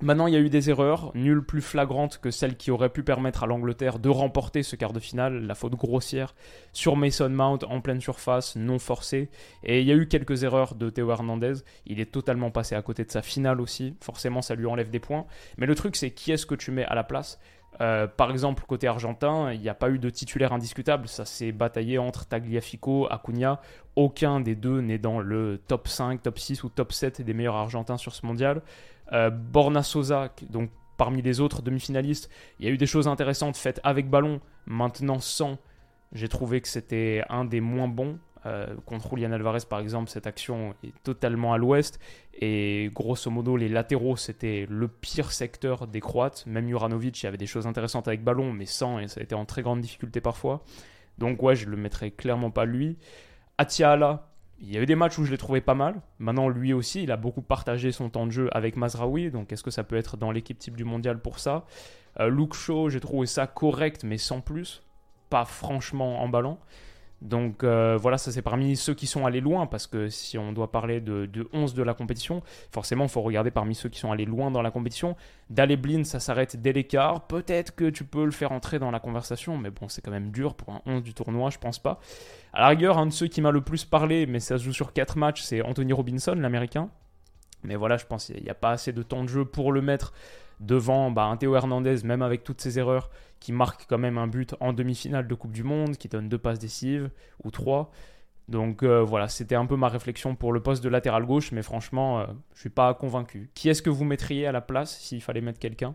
Maintenant, 0.00 0.28
il 0.28 0.32
y 0.32 0.36
a 0.36 0.40
eu 0.40 0.48
des 0.48 0.70
erreurs, 0.70 1.10
nulles 1.16 1.44
plus 1.44 1.60
flagrantes 1.60 2.18
que 2.18 2.30
celles 2.30 2.56
qui 2.56 2.70
auraient 2.70 2.88
pu 2.88 3.02
permettre 3.02 3.42
à 3.42 3.48
l'Angleterre 3.48 3.98
de 3.98 4.08
remporter 4.08 4.62
ce 4.62 4.76
quart 4.76 4.92
de 4.92 5.00
finale. 5.00 5.44
La 5.44 5.56
faute 5.56 5.74
grossière 5.74 6.36
sur 6.72 6.94
Mason 6.94 7.28
Mount 7.28 7.58
en 7.68 7.80
pleine 7.80 8.00
surface, 8.00 8.54
non 8.54 8.78
forcée. 8.78 9.28
Et 9.64 9.80
il 9.80 9.88
y 9.88 9.90
a 9.90 9.96
eu 9.96 10.06
quelques 10.06 10.44
erreurs 10.44 10.76
de 10.76 10.88
Théo 10.88 11.10
Hernandez. 11.10 11.54
Il 11.84 11.98
est 11.98 12.12
totalement 12.12 12.52
passé 12.52 12.76
à 12.76 12.82
côté 12.82 13.04
de 13.04 13.10
sa 13.10 13.22
finale 13.22 13.60
aussi. 13.60 13.96
Forcément, 14.00 14.40
ça 14.40 14.54
lui 14.54 14.66
enlève 14.66 14.90
des 14.90 15.00
points. 15.00 15.26
Mais 15.56 15.66
le 15.66 15.74
truc, 15.74 15.96
c'est 15.96 16.12
qui 16.12 16.30
est-ce 16.30 16.46
que 16.46 16.54
tu 16.54 16.70
mets 16.70 16.84
à 16.84 16.94
la 16.94 17.02
place? 17.02 17.40
Euh, 17.80 18.06
par 18.06 18.30
exemple, 18.30 18.64
côté 18.66 18.88
argentin, 18.88 19.52
il 19.52 19.60
n'y 19.60 19.68
a 19.68 19.74
pas 19.74 19.90
eu 19.90 19.98
de 19.98 20.10
titulaire 20.10 20.52
indiscutable. 20.52 21.08
Ça 21.08 21.24
s'est 21.24 21.52
bataillé 21.52 21.98
entre 21.98 22.26
Tagliafico, 22.26 23.06
Acuna. 23.10 23.60
Aucun 23.96 24.40
des 24.40 24.54
deux 24.54 24.80
n'est 24.80 24.98
dans 24.98 25.20
le 25.20 25.60
top 25.66 25.88
5, 25.88 26.22
top 26.22 26.38
6 26.38 26.64
ou 26.64 26.68
top 26.68 26.92
7 26.92 27.22
des 27.22 27.34
meilleurs 27.34 27.56
argentins 27.56 27.96
sur 27.96 28.14
ce 28.14 28.26
mondial. 28.26 28.62
Euh, 29.12 29.30
Borna 29.30 29.82
Sosa, 29.82 30.30
donc 30.50 30.70
parmi 30.96 31.22
les 31.22 31.40
autres 31.40 31.62
demi-finalistes, 31.62 32.28
il 32.58 32.66
y 32.66 32.68
a 32.68 32.72
eu 32.72 32.76
des 32.76 32.86
choses 32.86 33.06
intéressantes 33.06 33.56
faites 33.56 33.80
avec 33.84 34.10
ballon. 34.10 34.40
Maintenant, 34.66 35.20
sans, 35.20 35.58
j'ai 36.12 36.28
trouvé 36.28 36.60
que 36.60 36.68
c'était 36.68 37.22
un 37.28 37.44
des 37.44 37.60
moins 37.60 37.88
bons. 37.88 38.18
Euh, 38.46 38.74
contre 38.86 39.10
Julian 39.10 39.32
Alvarez, 39.32 39.60
par 39.68 39.80
exemple, 39.80 40.10
cette 40.10 40.26
action 40.26 40.74
est 40.84 40.92
totalement 41.02 41.52
à 41.52 41.58
l'ouest. 41.58 41.98
Et 42.40 42.90
grosso 42.94 43.30
modo, 43.30 43.56
les 43.56 43.68
latéraux, 43.68 44.16
c'était 44.16 44.66
le 44.68 44.88
pire 44.88 45.32
secteur 45.32 45.86
des 45.86 46.00
Croates. 46.00 46.44
Même 46.46 46.68
Juranovic, 46.68 47.22
il 47.22 47.26
avait 47.26 47.36
des 47.36 47.46
choses 47.46 47.66
intéressantes 47.66 48.08
avec 48.08 48.22
ballon, 48.22 48.52
mais 48.52 48.66
sans, 48.66 48.98
et 48.98 49.08
ça 49.08 49.20
a 49.20 49.22
été 49.22 49.34
en 49.34 49.44
très 49.44 49.62
grande 49.62 49.80
difficulté 49.80 50.20
parfois. 50.20 50.62
Donc, 51.18 51.42
ouais, 51.42 51.56
je 51.56 51.68
le 51.68 51.76
mettrais 51.76 52.10
clairement 52.10 52.50
pas 52.50 52.64
lui. 52.64 52.96
Atiala, 53.58 54.28
il 54.60 54.72
y 54.72 54.78
a 54.78 54.80
eu 54.80 54.86
des 54.86 54.94
matchs 54.94 55.18
où 55.18 55.24
je 55.24 55.30
l'ai 55.30 55.38
trouvé 55.38 55.60
pas 55.60 55.74
mal. 55.74 56.00
Maintenant, 56.18 56.48
lui 56.48 56.72
aussi, 56.72 57.02
il 57.02 57.10
a 57.12 57.16
beaucoup 57.16 57.42
partagé 57.42 57.92
son 57.92 58.08
temps 58.08 58.26
de 58.26 58.32
jeu 58.32 58.48
avec 58.52 58.76
Mazraoui. 58.76 59.30
Donc, 59.30 59.52
est-ce 59.52 59.62
que 59.62 59.70
ça 59.70 59.84
peut 59.84 59.96
être 59.96 60.16
dans 60.16 60.30
l'équipe 60.30 60.58
type 60.58 60.76
du 60.76 60.84
mondial 60.84 61.20
pour 61.20 61.38
ça? 61.38 61.64
Euh, 62.20 62.28
Luke 62.28 62.54
Shaw, 62.54 62.88
j'ai 62.88 63.00
trouvé 63.00 63.26
ça 63.26 63.46
correct, 63.46 64.04
mais 64.04 64.18
sans 64.18 64.40
plus. 64.40 64.82
Pas 65.30 65.44
franchement 65.44 66.22
emballant. 66.22 66.58
Donc 67.20 67.64
euh, 67.64 67.98
voilà, 68.00 68.16
ça 68.16 68.30
c'est 68.30 68.42
parmi 68.42 68.76
ceux 68.76 68.94
qui 68.94 69.06
sont 69.06 69.26
allés 69.26 69.40
loin, 69.40 69.66
parce 69.66 69.86
que 69.88 70.08
si 70.08 70.38
on 70.38 70.52
doit 70.52 70.70
parler 70.70 71.00
de, 71.00 71.26
de 71.26 71.48
11 71.52 71.74
de 71.74 71.82
la 71.82 71.92
compétition, 71.92 72.42
forcément 72.70 73.04
il 73.04 73.10
faut 73.10 73.22
regarder 73.22 73.50
parmi 73.50 73.74
ceux 73.74 73.88
qui 73.88 73.98
sont 73.98 74.12
allés 74.12 74.24
loin 74.24 74.50
dans 74.50 74.62
la 74.62 74.70
compétition. 74.70 75.16
Daley 75.50 75.78
ça 76.04 76.20
s'arrête 76.20 76.60
dès 76.60 76.72
l'écart. 76.72 77.26
Peut-être 77.26 77.74
que 77.74 77.90
tu 77.90 78.04
peux 78.04 78.24
le 78.24 78.30
faire 78.30 78.52
entrer 78.52 78.78
dans 78.78 78.92
la 78.92 79.00
conversation, 79.00 79.58
mais 79.58 79.70
bon, 79.70 79.88
c'est 79.88 80.00
quand 80.00 80.12
même 80.12 80.30
dur 80.30 80.54
pour 80.54 80.74
un 80.74 80.82
11 80.86 81.02
du 81.02 81.12
tournoi, 81.12 81.50
je 81.50 81.58
pense 81.58 81.80
pas. 81.80 82.00
À 82.52 82.60
la 82.60 82.68
rigueur, 82.68 82.98
un 82.98 83.06
de 83.06 83.12
ceux 83.12 83.26
qui 83.26 83.40
m'a 83.40 83.50
le 83.50 83.62
plus 83.62 83.84
parlé, 83.84 84.26
mais 84.26 84.38
ça 84.38 84.56
se 84.56 84.64
joue 84.64 84.72
sur 84.72 84.92
4 84.92 85.18
matchs, 85.18 85.42
c'est 85.42 85.62
Anthony 85.62 85.92
Robinson, 85.92 86.34
l'américain. 86.34 86.88
Mais 87.64 87.74
voilà, 87.74 87.96
je 87.96 88.06
pense 88.06 88.26
qu'il 88.26 88.42
n'y 88.42 88.50
a 88.50 88.54
pas 88.54 88.70
assez 88.70 88.92
de 88.92 89.02
temps 89.02 89.24
de 89.24 89.28
jeu 89.28 89.44
pour 89.44 89.72
le 89.72 89.82
mettre 89.82 90.12
devant 90.60 91.10
bah, 91.10 91.24
un 91.24 91.36
Théo 91.36 91.54
Hernandez, 91.54 92.02
même 92.04 92.22
avec 92.22 92.44
toutes 92.44 92.60
ses 92.60 92.78
erreurs, 92.78 93.10
qui 93.40 93.52
marque 93.52 93.86
quand 93.88 93.98
même 93.98 94.18
un 94.18 94.26
but 94.26 94.54
en 94.60 94.72
demi-finale 94.72 95.26
de 95.28 95.34
Coupe 95.34 95.52
du 95.52 95.62
Monde, 95.62 95.96
qui 95.96 96.08
donne 96.08 96.28
deux 96.28 96.38
passes 96.38 96.58
décisives, 96.58 97.10
ou 97.44 97.50
trois. 97.50 97.90
Donc 98.48 98.82
euh, 98.82 99.02
voilà, 99.02 99.28
c'était 99.28 99.54
un 99.54 99.66
peu 99.66 99.76
ma 99.76 99.88
réflexion 99.88 100.34
pour 100.34 100.52
le 100.52 100.60
poste 100.60 100.82
de 100.82 100.88
latéral 100.88 101.24
gauche, 101.26 101.52
mais 101.52 101.62
franchement, 101.62 102.20
euh, 102.20 102.26
je 102.54 102.60
suis 102.60 102.70
pas 102.70 102.94
convaincu. 102.94 103.50
Qui 103.54 103.68
est-ce 103.68 103.82
que 103.82 103.90
vous 103.90 104.04
mettriez 104.04 104.46
à 104.46 104.52
la 104.52 104.62
place 104.62 104.98
s'il 104.98 105.20
fallait 105.20 105.42
mettre 105.42 105.58
quelqu'un? 105.58 105.94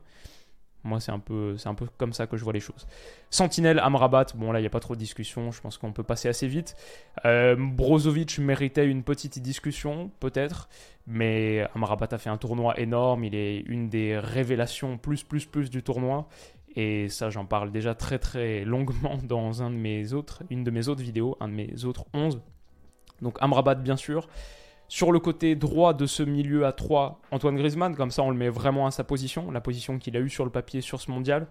Moi, 0.83 0.99
c'est 0.99 1.11
un, 1.11 1.19
peu, 1.19 1.55
comme 1.97 2.11
ça 2.11 2.27
que 2.27 2.35
je 2.35 2.43
vois 2.43 2.51
les 2.51 2.59
choses. 2.59 2.87
Sentinelle, 3.29 3.79
Amrabat, 3.79 4.27
bon 4.35 4.51
là, 4.51 4.59
il 4.59 4.63
n'y 4.63 4.67
a 4.67 4.69
pas 4.69 4.81
trop 4.81 4.95
de 4.95 4.99
discussion, 4.99 5.51
je 5.51 5.61
pense 5.61 5.77
qu'on 5.77 5.93
peut 5.93 6.03
passer 6.03 6.27
assez 6.27 6.47
vite. 6.47 6.75
Euh, 7.25 7.55
Brozovic 7.57 8.39
méritait 8.39 8.85
une 8.85 9.03
petite 9.03 9.39
discussion, 9.39 10.11
peut-être, 10.19 10.67
mais 11.07 11.65
Amrabat 11.73 12.09
a 12.11 12.17
fait 12.17 12.29
un 12.29 12.37
tournoi 12.37 12.77
énorme, 12.79 13.23
il 13.23 13.33
est 13.33 13.59
une 13.61 13.87
des 13.87 14.19
révélations 14.19 14.97
plus, 14.97 15.23
plus, 15.23 15.45
plus 15.45 15.69
du 15.69 15.83
tournoi. 15.83 16.27
Et 16.75 17.07
ça, 17.07 17.29
j'en 17.29 17.45
parle 17.45 17.71
déjà 17.71 17.93
très 17.93 18.19
très 18.19 18.65
longuement 18.65 19.17
dans 19.23 19.63
une 19.63 19.75
de 19.75 20.71
mes 20.71 20.87
autres 20.87 21.01
vidéos, 21.01 21.37
un 21.39 21.47
de 21.47 21.53
mes 21.53 21.85
autres 21.85 22.05
11. 22.13 22.41
Donc 23.21 23.37
Amrabat, 23.39 23.75
bien 23.75 23.95
sûr. 23.95 24.27
Sur 24.87 25.11
le 25.11 25.19
côté 25.19 25.55
droit 25.55 25.93
de 25.93 26.05
ce 26.05 26.23
milieu 26.23 26.65
à 26.65 26.71
3, 26.71 27.19
Antoine 27.31 27.55
Griezmann, 27.55 27.95
comme 27.95 28.11
ça 28.11 28.21
on 28.23 28.29
le 28.29 28.37
met 28.37 28.49
vraiment 28.49 28.85
à 28.85 28.91
sa 28.91 29.03
position, 29.03 29.49
la 29.51 29.61
position 29.61 29.97
qu'il 29.97 30.15
a 30.17 30.19
eue 30.19 30.29
sur 30.29 30.45
le 30.45 30.51
papier 30.51 30.81
sur 30.81 31.01
ce 31.01 31.09
mondial, 31.09 31.47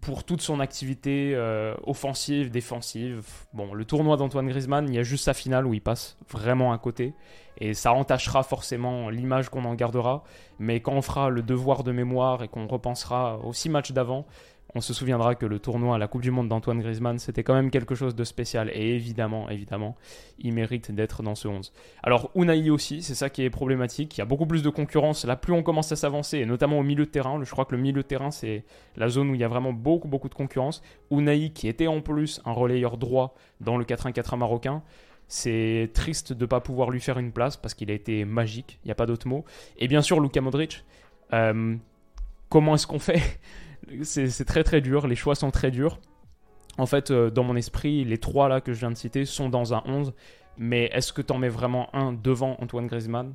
pour 0.00 0.24
toute 0.24 0.40
son 0.40 0.60
activité 0.60 1.32
euh, 1.34 1.74
offensive, 1.84 2.50
défensive. 2.50 3.26
Bon, 3.52 3.74
le 3.74 3.84
tournoi 3.84 4.16
d'Antoine 4.16 4.48
Griezmann, 4.48 4.88
il 4.88 4.94
y 4.94 4.98
a 4.98 5.02
juste 5.02 5.24
sa 5.24 5.34
finale 5.34 5.66
où 5.66 5.74
il 5.74 5.82
passe 5.82 6.16
vraiment 6.30 6.72
à 6.72 6.78
côté, 6.78 7.12
et 7.58 7.74
ça 7.74 7.92
entachera 7.92 8.42
forcément 8.42 9.10
l'image 9.10 9.48
qu'on 9.48 9.64
en 9.64 9.74
gardera, 9.74 10.22
mais 10.58 10.80
quand 10.80 10.92
on 10.92 11.02
fera 11.02 11.28
le 11.28 11.42
devoir 11.42 11.84
de 11.84 11.92
mémoire 11.92 12.42
et 12.42 12.48
qu'on 12.48 12.66
repensera 12.66 13.38
aux 13.44 13.52
six 13.52 13.68
matchs 13.68 13.92
d'avant, 13.92 14.26
on 14.74 14.80
se 14.80 14.94
souviendra 14.94 15.34
que 15.34 15.46
le 15.46 15.58
tournoi 15.58 15.96
à 15.96 15.98
la 15.98 16.06
Coupe 16.06 16.22
du 16.22 16.30
Monde 16.30 16.48
d'Antoine 16.48 16.80
Griezmann, 16.80 17.18
c'était 17.18 17.42
quand 17.42 17.54
même 17.54 17.70
quelque 17.70 17.94
chose 17.94 18.14
de 18.14 18.24
spécial. 18.24 18.70
Et 18.72 18.94
évidemment, 18.94 19.48
évidemment, 19.50 19.96
il 20.38 20.52
mérite 20.52 20.92
d'être 20.92 21.22
dans 21.22 21.34
ce 21.34 21.48
11. 21.48 21.72
Alors, 22.02 22.30
Unai 22.34 22.70
aussi, 22.70 23.02
c'est 23.02 23.14
ça 23.14 23.30
qui 23.30 23.42
est 23.42 23.50
problématique. 23.50 24.16
Il 24.16 24.20
y 24.20 24.22
a 24.22 24.26
beaucoup 24.26 24.46
plus 24.46 24.62
de 24.62 24.70
concurrence. 24.70 25.24
Là, 25.24 25.36
plus 25.36 25.52
on 25.52 25.62
commence 25.62 25.90
à 25.90 25.96
s'avancer, 25.96 26.38
et 26.38 26.46
notamment 26.46 26.78
au 26.78 26.82
milieu 26.82 27.04
de 27.04 27.10
terrain. 27.10 27.42
Je 27.42 27.50
crois 27.50 27.64
que 27.64 27.74
le 27.74 27.80
milieu 27.80 28.02
de 28.02 28.06
terrain, 28.06 28.30
c'est 28.30 28.64
la 28.96 29.08
zone 29.08 29.30
où 29.30 29.34
il 29.34 29.40
y 29.40 29.44
a 29.44 29.48
vraiment 29.48 29.72
beaucoup, 29.72 30.08
beaucoup 30.08 30.28
de 30.28 30.34
concurrence. 30.34 30.82
Unai, 31.10 31.50
qui 31.50 31.66
était 31.66 31.88
en 31.88 32.00
plus 32.00 32.40
un 32.44 32.52
relayeur 32.52 32.96
droit 32.96 33.34
dans 33.60 33.76
le 33.76 33.84
4-1-4-1 33.84 34.38
marocain. 34.38 34.82
C'est 35.26 35.90
triste 35.94 36.32
de 36.32 36.42
ne 36.42 36.46
pas 36.46 36.60
pouvoir 36.60 36.90
lui 36.90 37.00
faire 37.00 37.18
une 37.18 37.30
place 37.30 37.56
parce 37.56 37.74
qu'il 37.74 37.90
a 37.90 37.94
été 37.94 38.24
magique, 38.24 38.80
il 38.84 38.88
n'y 38.88 38.92
a 38.92 38.96
pas 38.96 39.06
d'autre 39.06 39.28
mot. 39.28 39.44
Et 39.78 39.86
bien 39.86 40.02
sûr, 40.02 40.20
Luka 40.20 40.40
Modric. 40.40 40.84
Euh, 41.32 41.76
comment 42.48 42.74
est-ce 42.74 42.88
qu'on 42.88 42.98
fait 42.98 43.22
c'est 44.02 44.44
très 44.44 44.64
très 44.64 44.80
dur, 44.80 45.06
les 45.06 45.16
choix 45.16 45.34
sont 45.34 45.50
très 45.50 45.70
durs. 45.70 45.98
En 46.78 46.86
fait, 46.86 47.10
euh, 47.10 47.30
dans 47.30 47.44
mon 47.44 47.56
esprit, 47.56 48.04
les 48.04 48.18
trois 48.18 48.48
là 48.48 48.60
que 48.60 48.72
je 48.72 48.80
viens 48.80 48.90
de 48.90 48.96
citer 48.96 49.24
sont 49.24 49.48
dans 49.48 49.74
un 49.74 49.82
11, 49.86 50.14
mais 50.56 50.90
est-ce 50.92 51.12
que 51.12 51.22
tu 51.22 51.32
en 51.32 51.38
mets 51.38 51.48
vraiment 51.48 51.94
un 51.94 52.12
devant 52.12 52.56
Antoine 52.60 52.86
Griezmann? 52.86 53.34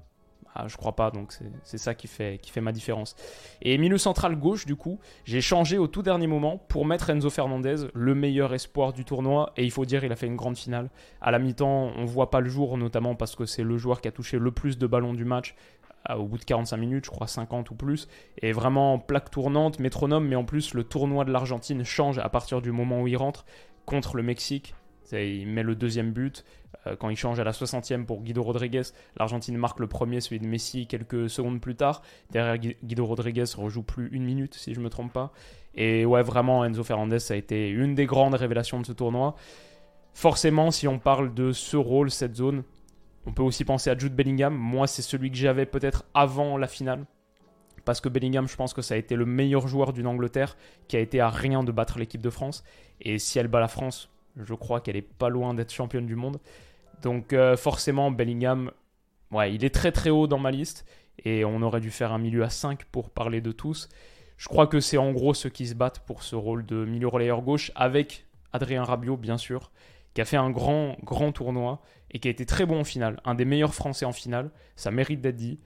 Ah, 0.57 0.69
je 0.69 0.77
crois 0.77 0.95
pas, 0.95 1.11
donc 1.11 1.37
c'est 1.63 1.77
ça 1.77 1.93
qui 1.93 2.07
fait, 2.07 2.39
qui 2.41 2.49
fait 2.49 2.61
ma 2.61 2.71
différence. 2.71 3.17
Et 3.61 3.77
milieu 3.77 3.97
central 3.97 4.37
gauche, 4.37 4.65
du 4.65 4.77
coup, 4.77 4.99
j'ai 5.25 5.41
changé 5.41 5.77
au 5.77 5.87
tout 5.87 6.01
dernier 6.01 6.27
moment 6.27 6.57
pour 6.57 6.85
mettre 6.85 7.09
Enzo 7.09 7.29
Fernandez, 7.29 7.87
le 7.93 8.15
meilleur 8.15 8.53
espoir 8.53 8.93
du 8.93 9.03
tournoi. 9.03 9.51
Et 9.57 9.65
il 9.65 9.71
faut 9.71 9.83
dire, 9.83 10.05
il 10.05 10.13
a 10.13 10.15
fait 10.15 10.27
une 10.27 10.37
grande 10.37 10.55
finale. 10.55 10.89
À 11.19 11.31
la 11.31 11.39
mi-temps, 11.39 11.91
on 11.97 12.05
voit 12.05 12.29
pas 12.29 12.39
le 12.39 12.47
jour, 12.47 12.77
notamment 12.77 13.15
parce 13.15 13.35
que 13.35 13.45
c'est 13.45 13.63
le 13.63 13.77
joueur 13.77 13.99
qui 13.99 14.07
a 14.07 14.13
touché 14.13 14.39
le 14.39 14.49
plus 14.51 14.77
de 14.77 14.87
ballons 14.87 15.13
du 15.13 15.25
match 15.25 15.55
au 16.17 16.25
bout 16.25 16.37
de 16.37 16.43
45 16.43 16.77
minutes, 16.77 17.05
je 17.05 17.11
crois 17.11 17.27
50 17.27 17.71
ou 17.71 17.75
plus, 17.75 18.07
et 18.41 18.51
vraiment 18.51 18.99
plaque 18.99 19.31
tournante, 19.31 19.79
métronome, 19.79 20.27
mais 20.27 20.35
en 20.35 20.45
plus 20.45 20.73
le 20.73 20.83
tournoi 20.83 21.25
de 21.25 21.31
l'Argentine 21.31 21.83
change 21.83 22.19
à 22.19 22.29
partir 22.29 22.61
du 22.61 22.71
moment 22.71 23.01
où 23.01 23.07
il 23.07 23.17
rentre 23.17 23.45
contre 23.85 24.17
le 24.17 24.23
Mexique. 24.23 24.75
Il 25.11 25.47
met 25.47 25.63
le 25.63 25.75
deuxième 25.75 26.11
but. 26.11 26.43
Euh, 26.87 26.95
quand 26.95 27.09
il 27.09 27.15
change 27.15 27.39
à 27.39 27.43
la 27.43 27.51
60e 27.51 28.05
pour 28.05 28.21
Guido 28.21 28.43
Rodriguez, 28.43 28.81
l'Argentine 29.17 29.57
marque 29.57 29.79
le 29.79 29.87
premier, 29.87 30.21
celui 30.21 30.39
de 30.39 30.47
Messi, 30.47 30.87
quelques 30.87 31.29
secondes 31.29 31.61
plus 31.61 31.75
tard. 31.75 32.01
Derrière, 32.31 32.57
Guido 32.57 33.05
Rodriguez 33.05 33.45
rejoue 33.55 33.83
plus 33.83 34.09
une 34.11 34.23
minute, 34.23 34.55
si 34.55 34.73
je 34.73 34.79
ne 34.79 34.85
me 34.85 34.89
trompe 34.89 35.13
pas. 35.13 35.31
Et 35.75 36.05
ouais, 36.05 36.23
vraiment, 36.23 36.65
Enzo 36.65 36.83
Fernandez, 36.83 37.19
ça 37.19 37.33
a 37.33 37.37
été 37.37 37.69
une 37.69 37.95
des 37.95 38.05
grandes 38.05 38.35
révélations 38.35 38.79
de 38.79 38.85
ce 38.85 38.93
tournoi. 38.93 39.35
Forcément, 40.13 40.71
si 40.71 40.87
on 40.87 40.99
parle 40.99 41.33
de 41.33 41.51
ce 41.51 41.77
rôle, 41.77 42.09
cette 42.09 42.35
zone, 42.35 42.63
on 43.25 43.31
peut 43.31 43.43
aussi 43.43 43.65
penser 43.65 43.89
à 43.89 43.97
Jude 43.97 44.15
Bellingham. 44.15 44.53
Moi, 44.55 44.87
c'est 44.87 45.01
celui 45.01 45.31
que 45.31 45.37
j'avais 45.37 45.65
peut-être 45.65 46.05
avant 46.13 46.57
la 46.57 46.67
finale. 46.67 47.05
Parce 47.83 48.01
que 48.01 48.09
Bellingham, 48.09 48.47
je 48.47 48.55
pense 48.55 48.73
que 48.73 48.81
ça 48.81 48.95
a 48.95 48.97
été 48.97 49.15
le 49.15 49.25
meilleur 49.25 49.67
joueur 49.67 49.93
d'une 49.93 50.07
Angleterre 50.07 50.57
qui 50.87 50.97
a 50.97 50.99
été 50.99 51.19
à 51.19 51.29
rien 51.29 51.63
de 51.63 51.71
battre 51.71 51.99
l'équipe 51.99 52.21
de 52.21 52.29
France. 52.29 52.63
Et 53.01 53.19
si 53.19 53.37
elle 53.37 53.47
bat 53.47 53.59
la 53.59 53.67
France, 53.67 54.09
je 54.37 54.53
crois 54.53 54.81
qu'elle 54.81 54.95
est 54.95 55.01
pas 55.01 55.29
loin 55.29 55.53
d'être 55.53 55.71
championne 55.71 56.07
du 56.07 56.15
monde. 56.15 56.39
Donc 57.01 57.33
euh, 57.33 57.55
forcément, 57.55 58.09
Bellingham, 58.09 58.71
ouais, 59.31 59.53
il 59.53 59.63
est 59.63 59.73
très 59.73 59.91
très 59.91 60.09
haut 60.09 60.27
dans 60.27 60.39
ma 60.39 60.51
liste. 60.51 60.85
Et 61.23 61.45
on 61.45 61.61
aurait 61.61 61.79
dû 61.79 61.91
faire 61.91 62.11
un 62.11 62.17
milieu 62.17 62.43
à 62.43 62.49
5 62.49 62.85
pour 62.85 63.09
parler 63.11 63.39
de 63.39 63.51
tous. 63.51 63.87
Je 64.37 64.49
crois 64.49 64.67
que 64.67 64.79
c'est 64.79 64.97
en 64.97 65.11
gros 65.11 65.33
ceux 65.33 65.49
qui 65.49 65.67
se 65.67 65.75
battent 65.75 65.99
pour 65.99 66.23
ce 66.23 66.35
rôle 66.35 66.65
de 66.65 66.83
milieu 66.85 67.07
relayeur 67.07 67.41
gauche 67.41 67.71
avec 67.75 68.25
Adrien 68.51 68.83
Rabiot, 68.83 69.15
bien 69.15 69.37
sûr, 69.37 69.71
qui 70.13 70.21
a 70.21 70.25
fait 70.25 70.37
un 70.37 70.49
grand, 70.49 70.97
grand 71.03 71.31
tournoi 71.31 71.81
et 72.15 72.19
qui 72.19 72.29
a 72.29 72.31
été 72.31 72.45
très 72.45 72.65
bon 72.65 72.79
en 72.79 72.83
finale. 72.85 73.19
Un 73.25 73.35
des 73.35 73.43
meilleurs 73.43 73.75
Français 73.75 74.05
en 74.05 74.13
finale. 74.13 74.49
Ça 74.77 74.89
mérite 74.89 75.19
d'être 75.19 75.35
dit. 75.35 75.59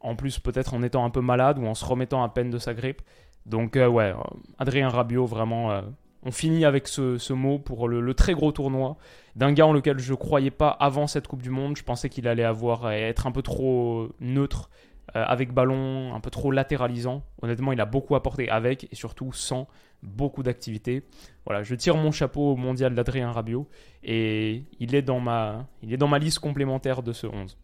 En 0.00 0.16
plus, 0.16 0.40
peut-être 0.40 0.74
en 0.74 0.82
étant 0.82 1.04
un 1.04 1.10
peu 1.10 1.20
malade 1.20 1.60
ou 1.60 1.66
en 1.66 1.74
se 1.74 1.84
remettant 1.84 2.24
à 2.24 2.28
peine 2.28 2.50
de 2.50 2.58
sa 2.58 2.74
grippe. 2.74 3.00
Donc, 3.46 3.76
euh, 3.76 3.86
ouais, 3.86 4.10
euh, 4.10 4.14
Adrien 4.58 4.88
Rabiot, 4.88 5.24
vraiment, 5.24 5.70
euh, 5.70 5.82
on 6.24 6.32
finit 6.32 6.64
avec 6.64 6.88
ce, 6.88 7.32
mot 7.32 7.60
pour 7.60 7.86
le, 7.86 8.12
très 8.12 8.34
gros 8.34 8.50
tournoi 8.50 8.96
d'un 9.36 9.52
gars 9.52 9.68
en 9.68 9.72
lequel 9.72 10.00
je 10.00 10.14
croyais 10.14 10.50
pas 10.50 10.70
avant 10.70 11.06
cette 11.06 11.28
Coupe 11.28 11.42
du 11.42 11.50
Monde. 11.50 11.76
Je 11.76 11.84
pensais 11.84 12.08
qu'il 12.08 12.26
allait 12.26 12.42
avoir 12.42 12.90
être 12.90 13.28
un 13.28 13.32
peu 13.32 13.42
trop 13.42 14.08
neutre 14.18 14.68
avec 15.14 15.52
ballon, 15.52 16.14
un 16.14 16.20
peu 16.20 16.30
trop 16.30 16.50
latéralisant. 16.50 17.22
Honnêtement, 17.42 17.72
il 17.72 17.80
a 17.80 17.86
beaucoup 17.86 18.14
apporté 18.14 18.48
avec 18.48 18.88
et 18.90 18.94
surtout 18.94 19.32
sans 19.32 19.68
beaucoup 20.02 20.42
d'activités. 20.42 21.04
Voilà, 21.46 21.62
je 21.62 21.74
tire 21.74 21.96
mon 21.96 22.10
chapeau 22.10 22.52
au 22.52 22.56
mondial 22.56 22.94
d'Adrien 22.94 23.30
Rabiot 23.30 23.68
et 24.02 24.64
il 24.80 24.94
est, 24.94 25.02
dans 25.02 25.20
ma, 25.20 25.66
il 25.82 25.92
est 25.92 25.96
dans 25.96 26.08
ma 26.08 26.18
liste 26.18 26.38
complémentaire 26.38 27.02
de 27.02 27.12
ce 27.12 27.26
11. 27.26 27.56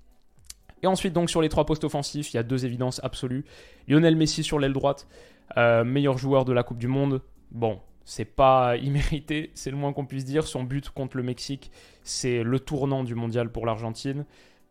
Et 0.82 0.86
ensuite, 0.86 1.12
donc, 1.12 1.30
sur 1.30 1.42
les 1.42 1.48
trois 1.48 1.66
postes 1.66 1.84
offensifs, 1.84 2.32
il 2.32 2.36
y 2.36 2.40
a 2.40 2.42
deux 2.42 2.64
évidences 2.64 3.00
absolues. 3.02 3.44
Lionel 3.88 4.16
Messi 4.16 4.44
sur 4.44 4.58
l'aile 4.58 4.72
droite, 4.72 5.08
euh, 5.56 5.84
meilleur 5.84 6.18
joueur 6.18 6.44
de 6.44 6.52
la 6.52 6.62
Coupe 6.62 6.78
du 6.78 6.88
Monde. 6.88 7.22
Bon, 7.50 7.80
c'est 8.04 8.24
pas 8.24 8.76
immérité, 8.82 9.50
c'est 9.54 9.70
le 9.70 9.76
moins 9.76 9.92
qu'on 9.92 10.06
puisse 10.06 10.24
dire. 10.24 10.46
Son 10.46 10.62
but 10.62 10.90
contre 10.90 11.16
le 11.16 11.22
Mexique, 11.22 11.70
c'est 12.02 12.42
le 12.42 12.60
tournant 12.60 13.02
du 13.02 13.14
mondial 13.14 13.50
pour 13.50 13.66
l'Argentine. 13.66 14.24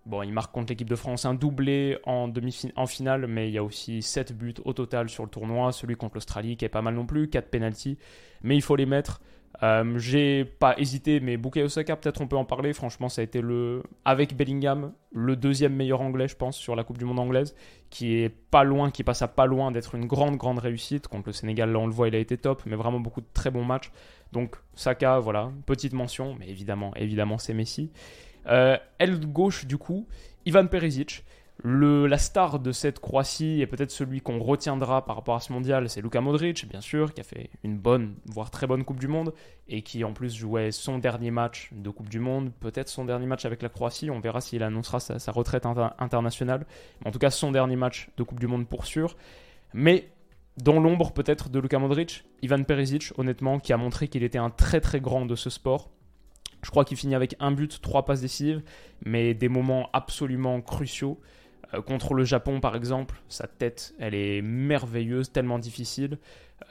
Bon, 0.07 0.23
il 0.23 0.31
marque 0.31 0.53
contre 0.53 0.71
l'équipe 0.71 0.89
de 0.89 0.95
France 0.95 1.25
un 1.25 1.33
doublé 1.33 1.97
en, 2.05 2.31
finale, 2.87 3.27
mais 3.27 3.49
il 3.49 3.53
y 3.53 3.57
a 3.57 3.63
aussi 3.63 4.01
7 4.01 4.37
buts 4.37 4.53
au 4.63 4.71
total 4.71 5.09
sur 5.09 5.25
le 5.25 5.29
tournoi. 5.29 5.73
Celui 5.73 5.97
contre 5.97 6.15
l'Australie 6.15 6.55
qui 6.55 6.63
est 6.63 6.69
pas 6.69 6.81
mal 6.81 6.95
non 6.95 7.05
plus, 7.05 7.29
4 7.29 7.49
penalties, 7.49 7.97
mais 8.41 8.55
il 8.55 8.61
faut 8.61 8.77
les 8.77 8.85
mettre. 8.85 9.19
Euh, 9.63 9.97
j'ai 9.97 10.45
pas 10.45 10.79
hésité, 10.79 11.19
mais 11.19 11.35
Bukayo 11.35 11.65
Osaka, 11.65 11.97
peut-être 11.97 12.21
on 12.21 12.27
peut 12.27 12.37
en 12.37 12.45
parler. 12.45 12.71
Franchement, 12.71 13.09
ça 13.09 13.19
a 13.19 13.23
été 13.25 13.41
le, 13.41 13.83
avec 14.05 14.37
Bellingham, 14.37 14.93
le 15.11 15.35
deuxième 15.35 15.75
meilleur 15.75 15.99
anglais, 15.99 16.29
je 16.29 16.37
pense, 16.37 16.55
sur 16.55 16.77
la 16.77 16.85
Coupe 16.85 16.99
du 16.99 17.05
Monde 17.05 17.19
anglaise, 17.19 17.53
qui 17.89 18.13
est 18.15 18.29
pas 18.29 18.63
loin, 18.63 18.91
qui 18.91 19.03
passe 19.03 19.23
à 19.23 19.27
pas 19.27 19.45
loin 19.45 19.71
d'être 19.71 19.93
une 19.95 20.05
grande, 20.05 20.37
grande 20.37 20.59
réussite. 20.59 21.09
Contre 21.09 21.27
le 21.27 21.33
Sénégal, 21.33 21.69
là 21.69 21.79
on 21.79 21.87
le 21.87 21.91
voit, 21.91 22.07
il 22.07 22.15
a 22.15 22.19
été 22.19 22.37
top, 22.37 22.61
mais 22.65 22.77
vraiment 22.77 23.01
beaucoup 23.01 23.19
de 23.19 23.27
très 23.33 23.51
bons 23.51 23.65
matchs. 23.65 23.91
Donc 24.31 24.55
Saka, 24.73 25.19
voilà, 25.19 25.51
petite 25.65 25.91
mention, 25.91 26.35
mais 26.39 26.47
évidemment, 26.47 26.93
évidemment, 26.95 27.37
c'est 27.37 27.53
Messi. 27.53 27.91
Euh, 28.47 28.77
aile 28.99 29.19
gauche, 29.19 29.65
du 29.65 29.77
coup, 29.77 30.07
Ivan 30.45 30.67
Perisic. 30.67 31.23
Le, 31.63 32.05
la 32.05 32.19
star 32.19 32.59
de 32.59 32.71
cette 32.71 32.99
Croatie 32.99 33.61
et 33.61 33.65
peut-être 33.65 33.89
celui 33.89 34.21
qu'on 34.21 34.37
retiendra 34.37 35.03
par 35.03 35.15
rapport 35.15 35.35
à 35.35 35.39
ce 35.39 35.51
mondial, 35.51 35.89
c'est 35.89 36.01
Luka 36.01 36.21
Modric, 36.21 36.69
bien 36.69 36.81
sûr, 36.81 37.15
qui 37.15 37.21
a 37.21 37.23
fait 37.23 37.49
une 37.63 37.79
bonne, 37.79 38.13
voire 38.27 38.51
très 38.51 38.67
bonne 38.67 38.83
Coupe 38.83 38.99
du 38.99 39.07
Monde 39.07 39.33
et 39.67 39.81
qui 39.81 40.03
en 40.03 40.13
plus 40.13 40.35
jouait 40.35 40.71
son 40.71 40.99
dernier 40.99 41.31
match 41.31 41.69
de 41.71 41.89
Coupe 41.89 42.09
du 42.09 42.19
Monde, 42.19 42.51
peut-être 42.59 42.89
son 42.89 43.05
dernier 43.05 43.25
match 43.25 43.43
avec 43.45 43.63
la 43.63 43.69
Croatie. 43.69 44.11
On 44.11 44.19
verra 44.19 44.39
s'il 44.39 44.61
annoncera 44.61 44.99
sa, 44.99 45.31
retraite 45.31 45.65
internationale. 45.65 46.67
en 47.03 47.09
tout 47.09 47.19
cas, 47.19 47.31
son 47.31 47.51
dernier 47.51 47.75
match 47.75 48.11
de 48.17 48.23
Coupe 48.23 48.39
du 48.39 48.45
Monde 48.45 48.67
pour 48.67 48.85
sûr. 48.85 49.17
Mais 49.73 50.09
dans 50.57 50.79
l'ombre 50.79 51.11
peut-être 51.11 51.49
de 51.49 51.57
Luka 51.57 51.79
Modric, 51.79 52.23
Ivan 52.43 52.63
Perisic, 52.63 53.13
honnêtement, 53.17 53.59
qui 53.59 53.73
a 53.73 53.77
montré 53.77 54.07
qu'il 54.07 54.21
était 54.21 54.37
un 54.37 54.51
très 54.51 54.79
très 54.79 54.99
grand 54.99 55.25
de 55.25 55.35
ce 55.35 55.49
sport 55.49 55.89
je 56.63 56.69
crois 56.69 56.85
qu'il 56.85 56.97
finit 56.97 57.15
avec 57.15 57.35
un 57.39 57.51
but, 57.51 57.81
trois 57.81 58.05
passes 58.05 58.21
décisives, 58.21 58.61
mais 59.05 59.33
des 59.33 59.49
moments 59.49 59.89
absolument 59.93 60.61
cruciaux. 60.61 61.19
Euh, 61.73 61.81
contre 61.81 62.13
le 62.13 62.23
Japon, 62.23 62.59
par 62.59 62.75
exemple, 62.75 63.21
sa 63.27 63.47
tête, 63.47 63.93
elle 63.99 64.15
est 64.15 64.41
merveilleuse, 64.41 65.31
tellement 65.31 65.59
difficile. 65.59 66.17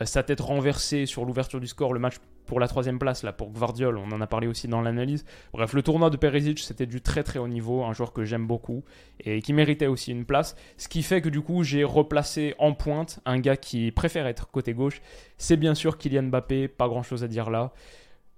Euh, 0.00 0.04
sa 0.04 0.22
tête 0.22 0.40
renversée 0.40 1.06
sur 1.06 1.24
l'ouverture 1.24 1.60
du 1.60 1.66
score, 1.66 1.92
le 1.92 2.00
match 2.00 2.16
pour 2.46 2.60
la 2.60 2.68
troisième 2.68 2.98
place, 2.98 3.24
là, 3.24 3.32
pour 3.32 3.50
Gvardiol, 3.50 3.98
on 3.98 4.12
en 4.12 4.20
a 4.20 4.26
parlé 4.26 4.46
aussi 4.46 4.68
dans 4.68 4.80
l'analyse. 4.80 5.24
Bref, 5.52 5.72
le 5.72 5.82
tournoi 5.82 6.10
de 6.10 6.16
Perisic, 6.16 6.60
c'était 6.60 6.86
du 6.86 7.00
très 7.00 7.24
très 7.24 7.40
haut 7.40 7.48
niveau, 7.48 7.82
un 7.82 7.92
joueur 7.92 8.12
que 8.12 8.24
j'aime 8.24 8.46
beaucoup 8.46 8.84
et 9.20 9.42
qui 9.42 9.52
méritait 9.52 9.88
aussi 9.88 10.12
une 10.12 10.24
place. 10.24 10.54
Ce 10.76 10.86
qui 10.88 11.02
fait 11.02 11.20
que 11.20 11.28
du 11.28 11.40
coup, 11.40 11.64
j'ai 11.64 11.82
replacé 11.82 12.54
en 12.58 12.72
pointe 12.72 13.18
un 13.24 13.40
gars 13.40 13.56
qui 13.56 13.90
préfère 13.90 14.28
être 14.28 14.48
côté 14.48 14.74
gauche. 14.74 15.02
C'est 15.38 15.56
bien 15.56 15.74
sûr 15.74 15.98
Kylian 15.98 16.24
Mbappé, 16.24 16.68
pas 16.68 16.86
grand 16.86 17.02
chose 17.02 17.24
à 17.24 17.28
dire 17.28 17.50
là. 17.50 17.72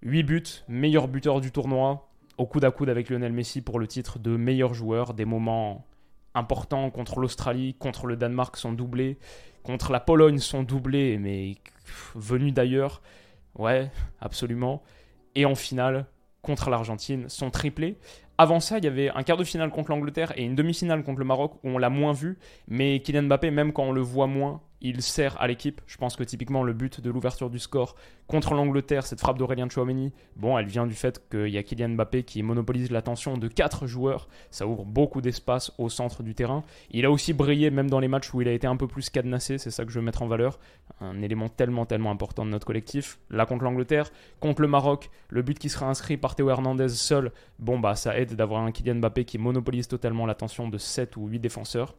8 0.03 0.23
buts, 0.23 0.43
meilleur 0.69 1.09
buteur 1.09 1.41
du 1.41 1.51
tournoi, 1.51 2.09
au 2.37 2.47
coude 2.47 2.65
à 2.65 2.71
coude 2.71 2.89
avec 2.89 3.11
Lionel 3.11 3.33
Messi 3.33 3.63
pour 3.63 3.81
le 3.81 3.89
titre 3.89 4.19
de 4.19 4.37
meilleur 4.37 4.73
joueur. 4.73 5.13
Des 5.13 5.25
moments 5.25 5.87
importants 6.35 6.91
contre 6.91 7.19
l'Australie, 7.19 7.75
contre 7.75 8.07
le 8.07 8.17
Danemark 8.17 8.57
sont 8.57 8.73
doublés, 8.73 9.19
contre 9.65 9.91
la 9.91 10.01
Pologne 10.01 10.39
sont 10.39 10.63
doublés, 10.63 11.19
mais 11.19 11.57
venus 12.15 12.55
d'ailleurs. 12.55 13.03
Ouais, 13.57 13.91
absolument. 14.21 14.83
Et 15.35 15.45
en 15.45 15.57
finale, 15.57 16.07
contre 16.43 16.71
l'Argentine, 16.71 17.29
sont 17.29 17.51
triplés. 17.51 17.99
Avant 18.41 18.61
ça, 18.61 18.79
il 18.79 18.85
y 18.85 18.87
avait 18.87 19.11
un 19.11 19.25
quart 19.25 19.37
de 19.37 19.43
finale 19.43 19.71
contre 19.71 19.91
l'Angleterre 19.91 20.33
et 20.37 20.45
une 20.45 20.55
demi-finale 20.55 21.03
contre 21.03 21.19
le 21.19 21.25
Maroc 21.25 21.55
où 21.65 21.71
on 21.71 21.79
l'a 21.79 21.91
moins 21.91 22.13
vu. 22.13 22.39
Mais 22.69 23.01
Kylian 23.01 23.25
Mbappé, 23.25 23.51
même 23.51 23.73
quand 23.73 23.83
on 23.83 23.93
le 23.93 24.01
voit 24.01 24.29
moins, 24.29 24.61
il 24.81 25.03
sert 25.03 25.41
à 25.41 25.47
l'équipe. 25.47 25.81
Je 25.87 25.97
pense 25.97 26.17
que 26.17 26.23
typiquement 26.25 26.63
le 26.63 26.73
but 26.73 27.01
de 27.01 27.11
l'ouverture 27.11 27.51
du 27.51 27.59
score 27.59 27.95
contre 28.27 28.55
l'Angleterre, 28.55 29.07
cette 29.07 29.21
frappe 29.21 29.39
d'Aurélien 29.39 29.69
Chouameni, 29.69 30.13
bon, 30.37 30.59
elle 30.59 30.67
vient 30.67 30.87
du 30.87 30.95
fait 30.95 31.27
qu'il 31.31 31.49
y 31.49 31.57
a 31.57 31.63
Kylian 31.63 31.91
Mbappé 31.91 32.25
qui 32.25 32.43
monopolise 32.43 32.91
l'attention 32.91 33.39
de 33.39 33.49
quatre 33.49 33.87
joueurs. 33.87 34.29
Ça 34.51 34.67
ouvre 34.67 34.85
beaucoup 34.85 35.21
d'espace 35.21 35.73
au 35.79 35.89
centre 35.89 36.23
du 36.23 36.35
terrain. 36.35 36.63
Il 36.91 37.07
a 37.07 37.11
aussi 37.11 37.33
brillé 37.33 37.71
même 37.71 37.89
dans 37.89 38.01
les 38.01 38.09
matchs 38.09 38.33
où 38.35 38.43
il 38.43 38.49
a 38.49 38.53
été 38.53 38.67
un 38.67 38.77
peu 38.77 38.87
plus 38.87 39.09
cadenassé, 39.09 39.57
c'est 39.57 39.71
ça 39.71 39.85
que 39.85 39.91
je 39.91 39.99
veux 39.99 40.05
mettre 40.05 40.23
en 40.23 40.29
valeur. 40.29 40.59
Un 41.01 41.23
élément 41.23 41.49
tellement, 41.49 41.87
tellement 41.87 42.11
important 42.11 42.45
de 42.45 42.51
notre 42.51 42.67
collectif. 42.67 43.19
Là 43.31 43.47
contre 43.47 43.65
l'Angleterre, 43.65 44.11
contre 44.41 44.61
le 44.61 44.69
Maroc, 44.69 45.11
le 45.31 45.43
but 45.43 45.59
qui 45.59 45.71
sera 45.71 45.87
inscrit 45.87 46.19
par 46.19 46.35
Théo 46.35 46.51
Hernandez 46.51 46.89
seul, 46.91 47.33
bon, 47.59 47.79
bah 47.81 47.95
ça 47.95 48.19
aide 48.19 48.35
d'avoir 48.35 48.63
un 48.63 48.73
Kylian 48.73 48.97
Mbappé 48.97 49.25
qui 49.25 49.39
monopolise 49.39 49.89
totalement 49.89 50.27
l'attention 50.27 50.69
de 50.69 50.77
7 50.77 51.17
ou 51.17 51.29
8 51.29 51.39
défenseurs. 51.39 51.95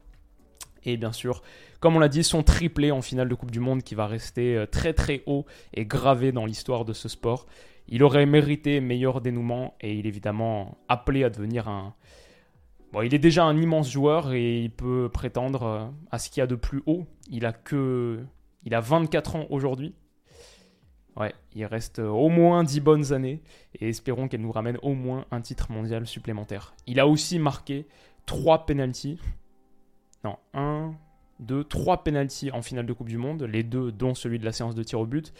Et 0.83 0.97
bien 0.97 1.11
sûr, 1.11 1.41
comme 1.79 1.95
on 1.95 1.99
l'a 1.99 2.09
dit, 2.09 2.23
son 2.23 2.43
triplé 2.43 2.91
en 2.91 3.01
finale 3.01 3.29
de 3.29 3.35
Coupe 3.35 3.51
du 3.51 3.59
Monde 3.59 3.83
qui 3.83 3.95
va 3.95 4.07
rester 4.07 4.55
euh, 4.55 4.65
très 4.65 4.93
très 4.93 5.23
haut 5.25 5.45
et 5.73 5.85
gravé 5.85 6.31
dans 6.31 6.45
l'histoire 6.45 6.85
de 6.85 6.93
ce 6.93 7.09
sport. 7.09 7.45
Il 7.87 8.03
aurait 8.03 8.25
mérité 8.25 8.81
meilleur 8.81 9.21
dénouement 9.21 9.75
et 9.81 9.93
il 9.93 10.05
est 10.05 10.09
évidemment 10.09 10.77
appelé 10.87 11.23
à 11.23 11.29
devenir 11.29 11.67
un... 11.67 11.95
Bon, 12.91 13.01
il 13.01 13.13
est 13.13 13.19
déjà 13.19 13.43
un 13.43 13.59
immense 13.59 13.91
joueur 13.91 14.33
et 14.33 14.61
il 14.61 14.71
peut 14.71 15.09
prétendre 15.11 15.63
euh, 15.63 15.85
à 16.11 16.19
ce 16.19 16.29
qu'il 16.29 16.41
y 16.41 16.43
a 16.43 16.47
de 16.47 16.55
plus 16.55 16.81
haut. 16.85 17.05
Il 17.29 17.45
a 17.45 17.53
que... 17.53 18.19
Il 18.65 18.75
a 18.75 18.81
24 18.81 19.35
ans 19.37 19.47
aujourd'hui. 19.49 19.95
Ouais, 21.15 21.33
il 21.53 21.65
reste 21.65 21.99
au 21.99 22.29
moins 22.29 22.63
10 22.63 22.79
bonnes 22.81 23.13
années 23.13 23.41
et 23.79 23.89
espérons 23.89 24.27
qu'elle 24.27 24.41
nous 24.41 24.51
ramène 24.51 24.77
au 24.81 24.93
moins 24.93 25.25
un 25.31 25.41
titre 25.41 25.71
mondial 25.71 26.05
supplémentaire. 26.07 26.73
Il 26.87 26.99
a 26.99 27.07
aussi 27.07 27.39
marqué 27.39 27.87
3 28.25 28.65
penalties 28.65 29.19
non, 30.23 30.37
1, 30.53 30.93
2, 31.39 31.63
3 31.63 32.03
penalties 32.03 32.51
en 32.51 32.61
finale 32.61 32.85
de 32.85 32.93
Coupe 32.93 33.09
du 33.09 33.17
Monde, 33.17 33.43
les 33.43 33.63
deux 33.63 33.91
dont 33.91 34.13
celui 34.13 34.39
de 34.39 34.45
la 34.45 34.51
séance 34.51 34.75
de 34.75 34.83
tir 34.83 34.99
au 34.99 35.05
but, 35.05 35.33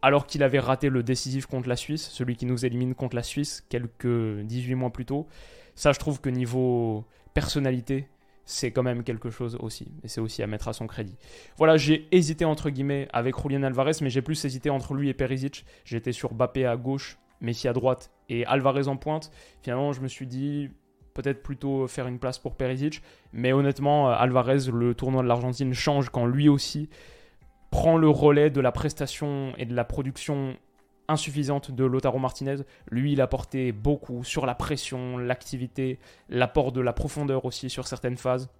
alors 0.00 0.26
qu'il 0.26 0.42
avait 0.42 0.58
raté 0.58 0.88
le 0.88 1.02
décisif 1.02 1.46
contre 1.46 1.68
la 1.68 1.76
Suisse, 1.76 2.08
celui 2.10 2.36
qui 2.36 2.46
nous 2.46 2.64
élimine 2.64 2.94
contre 2.94 3.16
la 3.16 3.22
Suisse 3.22 3.64
quelques 3.68 4.40
18 4.42 4.74
mois 4.74 4.90
plus 4.90 5.04
tôt. 5.04 5.28
Ça, 5.74 5.92
je 5.92 5.98
trouve 5.98 6.20
que 6.20 6.28
niveau 6.28 7.04
personnalité, 7.34 8.08
c'est 8.44 8.72
quand 8.72 8.82
même 8.82 9.04
quelque 9.04 9.30
chose 9.30 9.56
aussi. 9.60 9.92
Et 10.02 10.08
c'est 10.08 10.20
aussi 10.20 10.42
à 10.42 10.46
mettre 10.46 10.68
à 10.68 10.72
son 10.72 10.86
crédit. 10.86 11.16
Voilà, 11.56 11.76
j'ai 11.76 12.08
hésité 12.10 12.44
entre 12.44 12.70
guillemets 12.70 13.08
avec 13.12 13.40
Julian 13.40 13.62
Alvarez, 13.62 13.92
mais 14.00 14.10
j'ai 14.10 14.22
plus 14.22 14.44
hésité 14.44 14.70
entre 14.70 14.94
lui 14.94 15.08
et 15.08 15.14
Perisic. 15.14 15.64
J'étais 15.84 16.12
sur 16.12 16.34
Bappé 16.34 16.66
à 16.66 16.76
gauche, 16.76 17.18
Messi 17.40 17.68
à 17.68 17.72
droite 17.72 18.10
et 18.28 18.44
Alvarez 18.46 18.88
en 18.88 18.96
pointe. 18.96 19.30
Finalement, 19.62 19.92
je 19.92 20.00
me 20.00 20.08
suis 20.08 20.26
dit, 20.26 20.70
peut-être 21.14 21.42
plutôt 21.42 21.86
faire 21.86 22.06
une 22.06 22.18
place 22.18 22.38
pour 22.38 22.54
Perisic. 22.54 23.02
Mais 23.32 23.52
honnêtement, 23.52 24.10
euh, 24.10 24.14
Alvarez, 24.14 24.70
le 24.72 24.94
tournoi 24.94 25.22
de 25.22 25.28
l'Argentine 25.28 25.72
change 25.74 26.10
quand 26.10 26.26
lui 26.26 26.48
aussi 26.48 26.88
prend 27.70 27.96
le 27.96 28.08
relais 28.08 28.50
de 28.50 28.60
la 28.60 28.72
prestation 28.72 29.54
et 29.56 29.64
de 29.64 29.74
la 29.74 29.84
production 29.84 30.56
insuffisante 31.08 31.70
de 31.70 31.84
Lotaro 31.84 32.18
Martinez. 32.18 32.56
Lui, 32.90 33.12
il 33.12 33.20
a 33.20 33.26
porté 33.26 33.72
beaucoup 33.72 34.24
sur 34.24 34.46
la 34.46 34.54
pression, 34.54 35.18
l'activité, 35.18 35.98
l'apport 36.28 36.72
de 36.72 36.80
la 36.80 36.92
profondeur 36.92 37.44
aussi 37.44 37.70
sur 37.70 37.86
certaines 37.86 38.16
phases. 38.16 38.50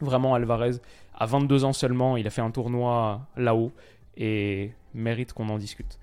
Vraiment, 0.00 0.34
Alvarez, 0.34 0.76
à 1.14 1.26
22 1.26 1.64
ans 1.64 1.72
seulement, 1.72 2.16
il 2.16 2.26
a 2.26 2.30
fait 2.30 2.40
un 2.40 2.50
tournoi 2.50 3.20
là-haut 3.36 3.72
et 4.16 4.72
mérite 4.94 5.32
qu'on 5.32 5.48
en 5.48 5.58
discute. 5.58 5.98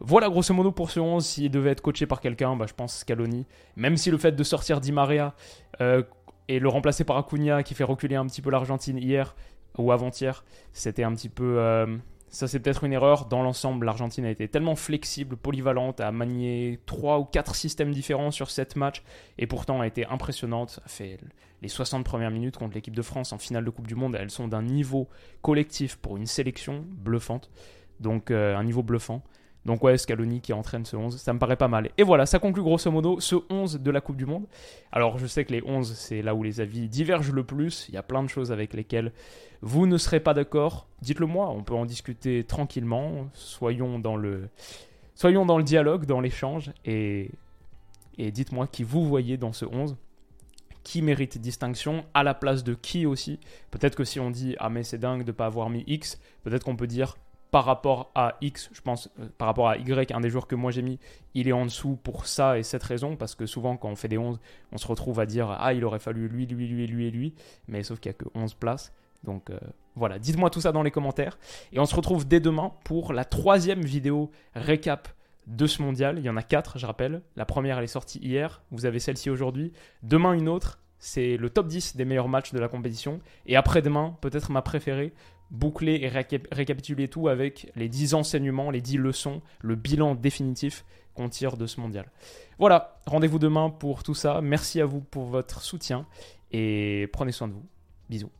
Voilà 0.00 0.28
grosso 0.28 0.52
modo 0.52 0.72
pour 0.72 0.90
ce 0.90 1.00
11, 1.00 1.24
s'il 1.24 1.50
devait 1.50 1.70
être 1.70 1.80
coaché 1.80 2.06
par 2.06 2.20
quelqu'un, 2.20 2.54
bah, 2.56 2.66
je 2.68 2.74
pense 2.74 2.98
Scaloni. 2.98 3.46
Même 3.76 3.96
si 3.96 4.10
le 4.10 4.18
fait 4.18 4.32
de 4.32 4.44
sortir 4.44 4.80
Di 4.80 4.92
Maria 4.92 5.34
euh, 5.80 6.02
et 6.48 6.58
le 6.58 6.68
remplacer 6.68 7.04
par 7.04 7.16
Acuna 7.16 7.62
qui 7.62 7.74
fait 7.74 7.84
reculer 7.84 8.16
un 8.16 8.26
petit 8.26 8.42
peu 8.42 8.50
l'Argentine 8.50 8.98
hier 8.98 9.34
ou 9.78 9.92
avant-hier, 9.92 10.44
c'était 10.72 11.04
un 11.04 11.14
petit 11.14 11.28
peu... 11.28 11.58
Euh, 11.58 11.96
ça 12.28 12.48
c'est 12.48 12.60
peut-être 12.60 12.84
une 12.84 12.92
erreur. 12.92 13.26
Dans 13.26 13.42
l'ensemble, 13.42 13.86
l'Argentine 13.86 14.24
a 14.26 14.30
été 14.30 14.48
tellement 14.48 14.76
flexible, 14.76 15.36
polyvalente, 15.36 16.00
a 16.00 16.12
manié 16.12 16.78
3 16.86 17.18
ou 17.18 17.24
4 17.24 17.54
systèmes 17.54 17.92
différents 17.92 18.30
sur 18.30 18.50
7 18.50 18.76
matchs 18.76 19.02
et 19.38 19.46
pourtant 19.46 19.80
a 19.80 19.86
été 19.86 20.04
impressionnante. 20.06 20.80
A 20.84 20.88
fait 20.88 21.18
les 21.62 21.68
60 21.68 22.04
premières 22.04 22.30
minutes 22.30 22.56
contre 22.56 22.74
l'équipe 22.74 22.94
de 22.94 23.02
France 23.02 23.32
en 23.32 23.38
finale 23.38 23.64
de 23.64 23.70
Coupe 23.70 23.86
du 23.86 23.94
Monde, 23.94 24.16
elles 24.18 24.30
sont 24.30 24.48
d'un 24.48 24.62
niveau 24.62 25.08
collectif 25.40 25.96
pour 25.96 26.16
une 26.16 26.26
sélection 26.26 26.84
bluffante. 26.86 27.50
Donc 28.00 28.30
euh, 28.30 28.56
un 28.56 28.64
niveau 28.64 28.82
bluffant. 28.82 29.22
Donc 29.66 29.82
ouais, 29.82 29.98
Scaloni 29.98 30.40
qui 30.40 30.52
entraîne 30.52 30.84
ce 30.84 30.94
11, 30.94 31.16
ça 31.16 31.32
me 31.32 31.40
paraît 31.40 31.56
pas 31.56 31.66
mal. 31.66 31.90
Et 31.98 32.04
voilà, 32.04 32.24
ça 32.24 32.38
conclut 32.38 32.62
grosso 32.62 32.88
modo 32.88 33.18
ce 33.18 33.34
11 33.50 33.80
de 33.80 33.90
la 33.90 34.00
Coupe 34.00 34.16
du 34.16 34.24
Monde. 34.24 34.46
Alors 34.92 35.18
je 35.18 35.26
sais 35.26 35.44
que 35.44 35.52
les 35.52 35.60
11, 35.66 35.92
c'est 35.92 36.22
là 36.22 36.36
où 36.36 36.44
les 36.44 36.60
avis 36.60 36.88
divergent 36.88 37.32
le 37.32 37.42
plus. 37.42 37.86
Il 37.88 37.96
y 37.96 37.98
a 37.98 38.04
plein 38.04 38.22
de 38.22 38.28
choses 38.28 38.52
avec 38.52 38.74
lesquelles 38.74 39.12
vous 39.62 39.88
ne 39.88 39.98
serez 39.98 40.20
pas 40.20 40.34
d'accord. 40.34 40.86
Dites-le 41.02 41.26
moi, 41.26 41.50
on 41.50 41.64
peut 41.64 41.74
en 41.74 41.84
discuter 41.84 42.44
tranquillement. 42.44 43.28
Soyons 43.32 43.98
dans 43.98 44.16
le, 44.16 44.48
soyons 45.16 45.44
dans 45.44 45.58
le 45.58 45.64
dialogue, 45.64 46.06
dans 46.06 46.20
l'échange. 46.20 46.70
Et, 46.84 47.32
et 48.18 48.30
dites-moi 48.30 48.68
qui 48.68 48.84
vous 48.84 49.04
voyez 49.04 49.36
dans 49.36 49.52
ce 49.52 49.64
11 49.64 49.96
qui 50.84 51.02
mérite 51.02 51.38
distinction, 51.38 52.04
à 52.14 52.22
la 52.22 52.32
place 52.32 52.62
de 52.62 52.74
qui 52.74 53.04
aussi? 53.04 53.40
Peut-être 53.72 53.96
que 53.96 54.04
si 54.04 54.20
on 54.20 54.30
dit 54.30 54.54
ah 54.60 54.70
mais 54.70 54.84
c'est 54.84 54.98
dingue 54.98 55.22
de 55.22 55.32
ne 55.32 55.36
pas 55.36 55.46
avoir 55.46 55.68
mis 55.70 55.82
X, 55.88 56.20
peut-être 56.44 56.62
qu'on 56.62 56.76
peut 56.76 56.86
dire 56.86 57.16
par 57.56 57.64
rapport 57.64 58.10
à 58.14 58.36
X, 58.42 58.68
je 58.74 58.82
pense, 58.82 59.08
euh, 59.18 59.28
par 59.38 59.48
rapport 59.48 59.70
à 59.70 59.78
Y, 59.78 60.12
un 60.12 60.20
des 60.20 60.28
joueurs 60.28 60.46
que 60.46 60.54
moi 60.54 60.70
j'ai 60.70 60.82
mis, 60.82 60.98
il 61.32 61.48
est 61.48 61.52
en 61.52 61.64
dessous 61.64 61.96
pour 62.02 62.26
ça 62.26 62.58
et 62.58 62.62
cette 62.62 62.82
raison, 62.82 63.16
parce 63.16 63.34
que 63.34 63.46
souvent 63.46 63.78
quand 63.78 63.88
on 63.88 63.96
fait 63.96 64.08
des 64.08 64.18
11, 64.18 64.38
on 64.72 64.76
se 64.76 64.86
retrouve 64.86 65.20
à 65.20 65.24
dire 65.24 65.56
Ah, 65.58 65.72
il 65.72 65.82
aurait 65.86 65.98
fallu 65.98 66.28
lui, 66.28 66.44
lui, 66.44 66.68
lui, 66.68 66.86
lui 66.86 67.06
et 67.06 67.10
lui, 67.10 67.32
mais 67.66 67.82
sauf 67.82 67.98
qu'il 67.98 68.10
n'y 68.10 68.16
a 68.16 68.18
que 68.18 68.28
11 68.34 68.52
places. 68.52 68.92
Donc 69.24 69.48
euh, 69.48 69.58
voilà, 69.94 70.18
dites-moi 70.18 70.50
tout 70.50 70.60
ça 70.60 70.70
dans 70.70 70.82
les 70.82 70.90
commentaires. 70.90 71.38
Et 71.72 71.80
on 71.80 71.86
se 71.86 71.96
retrouve 71.96 72.28
dès 72.28 72.40
demain 72.40 72.72
pour 72.84 73.14
la 73.14 73.24
troisième 73.24 73.80
vidéo 73.80 74.30
récap 74.54 75.08
de 75.46 75.66
ce 75.66 75.80
mondial. 75.80 76.18
Il 76.18 76.26
y 76.26 76.28
en 76.28 76.36
a 76.36 76.42
quatre, 76.42 76.78
je 76.78 76.84
rappelle. 76.84 77.22
La 77.36 77.46
première, 77.46 77.78
elle 77.78 77.84
est 77.84 77.86
sortie 77.86 78.18
hier. 78.18 78.60
Vous 78.70 78.84
avez 78.84 78.98
celle-ci 78.98 79.30
aujourd'hui. 79.30 79.72
Demain, 80.02 80.34
une 80.34 80.50
autre. 80.50 80.78
C'est 80.98 81.36
le 81.38 81.48
top 81.50 81.68
10 81.68 81.96
des 81.96 82.04
meilleurs 82.04 82.28
matchs 82.28 82.52
de 82.52 82.58
la 82.58 82.68
compétition. 82.68 83.20
Et 83.46 83.56
après-demain, 83.56 84.16
peut-être 84.20 84.50
ma 84.50 84.60
préférée, 84.60 85.12
boucler 85.50 86.00
et 86.02 86.08
récapituler 86.08 87.08
tout 87.08 87.28
avec 87.28 87.70
les 87.76 87.88
10 87.88 88.14
enseignements, 88.14 88.70
les 88.70 88.80
10 88.80 88.98
leçons, 88.98 89.42
le 89.60 89.74
bilan 89.74 90.14
définitif 90.14 90.84
qu'on 91.14 91.28
tire 91.28 91.56
de 91.56 91.66
ce 91.66 91.80
mondial. 91.80 92.10
Voilà, 92.58 92.98
rendez-vous 93.06 93.38
demain 93.38 93.70
pour 93.70 94.02
tout 94.02 94.14
ça. 94.14 94.40
Merci 94.42 94.80
à 94.80 94.86
vous 94.86 95.00
pour 95.00 95.26
votre 95.26 95.62
soutien 95.62 96.06
et 96.52 97.08
prenez 97.12 97.32
soin 97.32 97.48
de 97.48 97.54
vous. 97.54 97.64
Bisous. 98.08 98.30